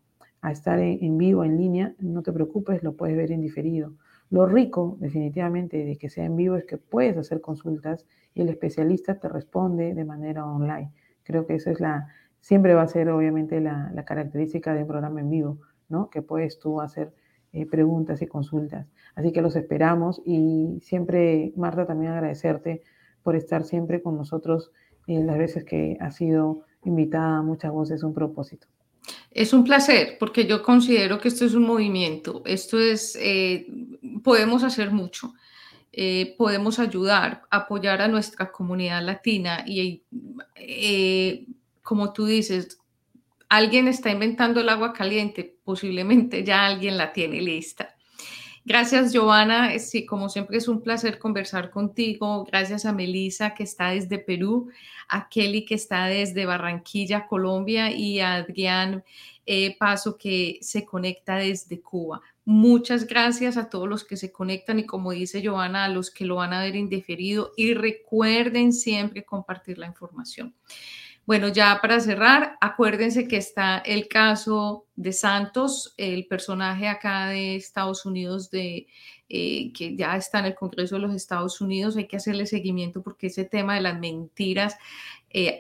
a 0.43 0.53
estar 0.53 0.79
en, 0.79 1.19
vivo, 1.19 1.45
en 1.45 1.57
línea, 1.57 1.95
no 1.99 2.23
te 2.23 2.33
preocupes, 2.33 2.83
lo 2.83 2.97
puedes 2.97 3.17
ver 3.17 3.31
en 3.33 3.41
diferido. 3.41 3.93
Lo 4.31 4.47
rico, 4.47 4.97
definitivamente, 5.01 5.85
de 5.85 5.97
que 5.99 6.09
sea 6.09 6.25
en 6.25 6.37
vivo 6.37 6.57
es 6.57 6.65
que 6.65 6.79
puedes 6.79 7.17
hacer 7.17 7.41
consultas 7.41 8.07
y 8.35 8.43
el 8.43 8.49
especialista 8.49 9.19
te 9.19 9.29
responde 9.29 9.95
de 9.95 10.05
manera 10.05 10.47
online. 10.47 10.93
Creo 11.25 11.47
que 11.47 11.57
esa 11.57 11.71
es 11.71 11.81
la, 11.81 12.09
siempre 12.41 12.75
va 12.75 12.83
a 12.83 12.89
ser 12.89 13.11
obviamente 13.11 13.61
la, 13.61 13.93
característica 14.07 14.73
de 14.73 14.83
un 14.83 14.89
programa 14.89 15.21
en 15.21 15.31
vivo, 15.31 15.59
¿no? 15.89 16.09
Que 16.09 16.23
puedes 16.23 16.59
tú 16.59 16.81
hacer 16.81 17.13
eh, 17.53 17.67
preguntas 17.67 18.23
y 18.23 18.27
consultas. 18.27 18.87
Así 19.15 19.33
que 19.33 19.43
los 19.43 19.57
esperamos 19.57 20.23
y 20.25 20.79
siempre, 20.83 21.53
Marta, 21.57 21.87
también 21.87 22.13
agradecerte 22.13 22.83
por 23.23 23.37
estar 23.37 23.65
siempre 23.65 24.03
con 24.03 24.17
nosotros 24.17 24.71
en 25.07 25.27
las 25.27 25.39
veces 25.39 25.65
que 25.65 25.97
has 26.01 26.17
sido 26.17 26.63
invitada 26.85 27.39
a 27.39 27.43
muchas 27.43 27.73
voces, 27.73 28.03
un 28.03 28.15
propósito. 28.15 28.67
Es 29.31 29.53
un 29.53 29.65
placer 29.65 30.17
porque 30.19 30.47
yo 30.47 30.63
considero 30.63 31.21
que 31.21 31.29
esto 31.29 31.45
es 31.45 31.55
un 31.55 31.65
movimiento, 31.65 32.43
esto 32.45 32.79
es, 32.79 33.17
eh, 33.21 33.67
podemos 34.23 34.65
hacer 34.65 34.91
mucho, 34.91 35.35
eh, 35.93 36.35
podemos 36.37 36.79
ayudar, 36.79 37.43
apoyar 37.51 38.03
a 38.03 38.09
nuestra 38.09 38.51
comunidad 38.51 39.03
latina 39.03 39.65
y 39.67 40.05
eh, 40.55 41.47
como 41.83 42.13
tú 42.13 42.27
dices, 42.27 42.80
alguien 43.51 43.89
está 43.89 44.11
inventando 44.11 44.61
el 44.61 44.69
agua 44.71 44.95
caliente, 44.95 45.59
posiblemente 45.65 46.43
ya 46.45 46.65
alguien 46.65 46.97
la 46.97 47.13
tiene 47.13 47.43
lista. 47.43 47.97
Gracias, 48.65 49.13
Giovanna. 49.13 49.77
Sí, 49.79 50.07
como 50.07 50.29
siempre 50.29 50.59
es 50.59 50.69
un 50.69 50.83
placer 50.83 51.19
conversar 51.19 51.71
contigo. 51.71 52.45
Gracias 52.45 52.85
a 52.85 52.93
Melissa, 52.93 53.55
que 53.55 53.65
está 53.65 53.91
desde 53.91 54.19
Perú, 54.19 54.71
a 55.09 55.29
Kelly, 55.29 55.65
que 55.65 55.75
está 55.75 56.07
desde 56.07 56.47
Barranquilla, 56.47 57.27
Colombia, 57.27 57.91
y 57.91 58.21
a 58.21 58.35
Adrián 58.35 59.03
eh, 59.47 59.77
Paso, 59.79 60.17
que 60.17 60.59
se 60.61 60.85
conecta 60.85 61.37
desde 61.37 61.81
Cuba. 61.81 62.21
Muchas 62.45 63.07
gracias 63.07 63.57
a 63.57 63.69
todos 63.69 63.89
los 63.89 64.05
que 64.05 64.17
se 64.17 64.31
conectan 64.31 64.79
y 64.79 64.87
como 64.87 65.11
dice 65.11 65.43
Giovanna, 65.43 65.87
a 65.87 65.89
los 65.89 66.11
que 66.11 66.25
lo 66.25 66.37
van 66.37 66.53
a 66.53 66.63
ver 66.63 66.77
indiferido 66.77 67.53
y 67.57 67.75
recuerden 67.75 68.73
siempre 68.73 69.25
compartir 69.25 69.79
la 69.79 69.87
información. 69.87 70.55
Bueno, 71.31 71.47
ya 71.47 71.79
para 71.81 72.01
cerrar, 72.01 72.59
acuérdense 72.61 73.29
que 73.29 73.37
está 73.37 73.79
el 73.79 74.09
caso 74.09 74.89
de 74.97 75.13
Santos, 75.13 75.95
el 75.97 76.27
personaje 76.27 76.89
acá 76.89 77.29
de 77.29 77.55
Estados 77.55 78.05
Unidos 78.05 78.51
de 78.51 78.89
eh, 79.29 79.73
que 79.73 79.95
ya 79.95 80.17
está 80.17 80.41
en 80.41 80.47
el 80.47 80.57
Congreso 80.57 80.97
de 80.97 81.03
los 81.03 81.15
Estados 81.15 81.61
Unidos, 81.61 81.97
hay 81.97 82.09
que 82.09 82.17
hacerle 82.17 82.47
seguimiento 82.47 83.01
porque 83.01 83.29
ese 83.29 83.45
tema 83.45 83.77
de 83.77 83.81
las 83.81 84.01
mentiras, 84.01 84.77
eh, 85.33 85.57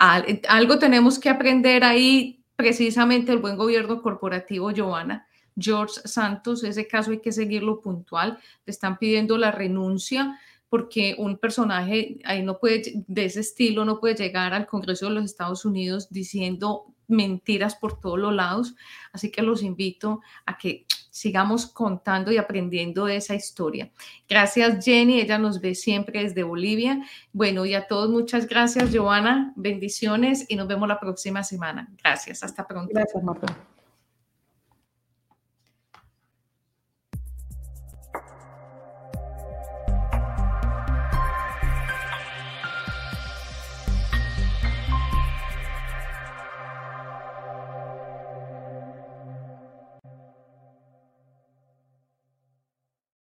algo 0.48 0.80
tenemos 0.80 1.20
que 1.20 1.28
aprender 1.28 1.84
ahí, 1.84 2.42
precisamente 2.56 3.30
el 3.30 3.38
buen 3.38 3.56
gobierno 3.56 4.02
corporativo, 4.02 4.72
Giovanna. 4.72 5.28
George 5.56 6.00
Santos, 6.04 6.64
ese 6.64 6.88
caso 6.88 7.12
hay 7.12 7.20
que 7.20 7.30
seguirlo 7.30 7.80
puntual, 7.80 8.40
le 8.66 8.70
están 8.72 8.98
pidiendo 8.98 9.38
la 9.38 9.52
renuncia 9.52 10.36
porque 10.70 11.16
un 11.18 11.36
personaje 11.36 12.18
ahí 12.24 12.42
no 12.42 12.58
puede, 12.58 13.04
de 13.06 13.24
ese 13.26 13.40
estilo 13.40 13.84
no 13.84 14.00
puede 14.00 14.14
llegar 14.14 14.54
al 14.54 14.66
Congreso 14.66 15.08
de 15.08 15.14
los 15.14 15.24
Estados 15.24 15.64
Unidos 15.64 16.08
diciendo 16.10 16.86
mentiras 17.08 17.74
por 17.74 18.00
todos 18.00 18.18
los 18.18 18.32
lados. 18.32 18.76
Así 19.12 19.30
que 19.30 19.42
los 19.42 19.62
invito 19.62 20.20
a 20.46 20.56
que 20.56 20.86
sigamos 21.10 21.66
contando 21.66 22.30
y 22.30 22.38
aprendiendo 22.38 23.04
de 23.04 23.16
esa 23.16 23.34
historia. 23.34 23.90
Gracias 24.28 24.84
Jenny, 24.84 25.20
ella 25.20 25.38
nos 25.38 25.60
ve 25.60 25.74
siempre 25.74 26.22
desde 26.22 26.44
Bolivia. 26.44 27.04
Bueno, 27.32 27.66
y 27.66 27.74
a 27.74 27.88
todos 27.88 28.08
muchas 28.08 28.46
gracias 28.46 28.94
Joana, 28.94 29.52
bendiciones 29.56 30.46
y 30.48 30.54
nos 30.54 30.68
vemos 30.68 30.88
la 30.88 31.00
próxima 31.00 31.42
semana. 31.42 31.90
Gracias, 32.02 32.44
hasta 32.44 32.66
pronto. 32.66 32.92
Gracias 32.94 33.22
Marta. 33.24 33.79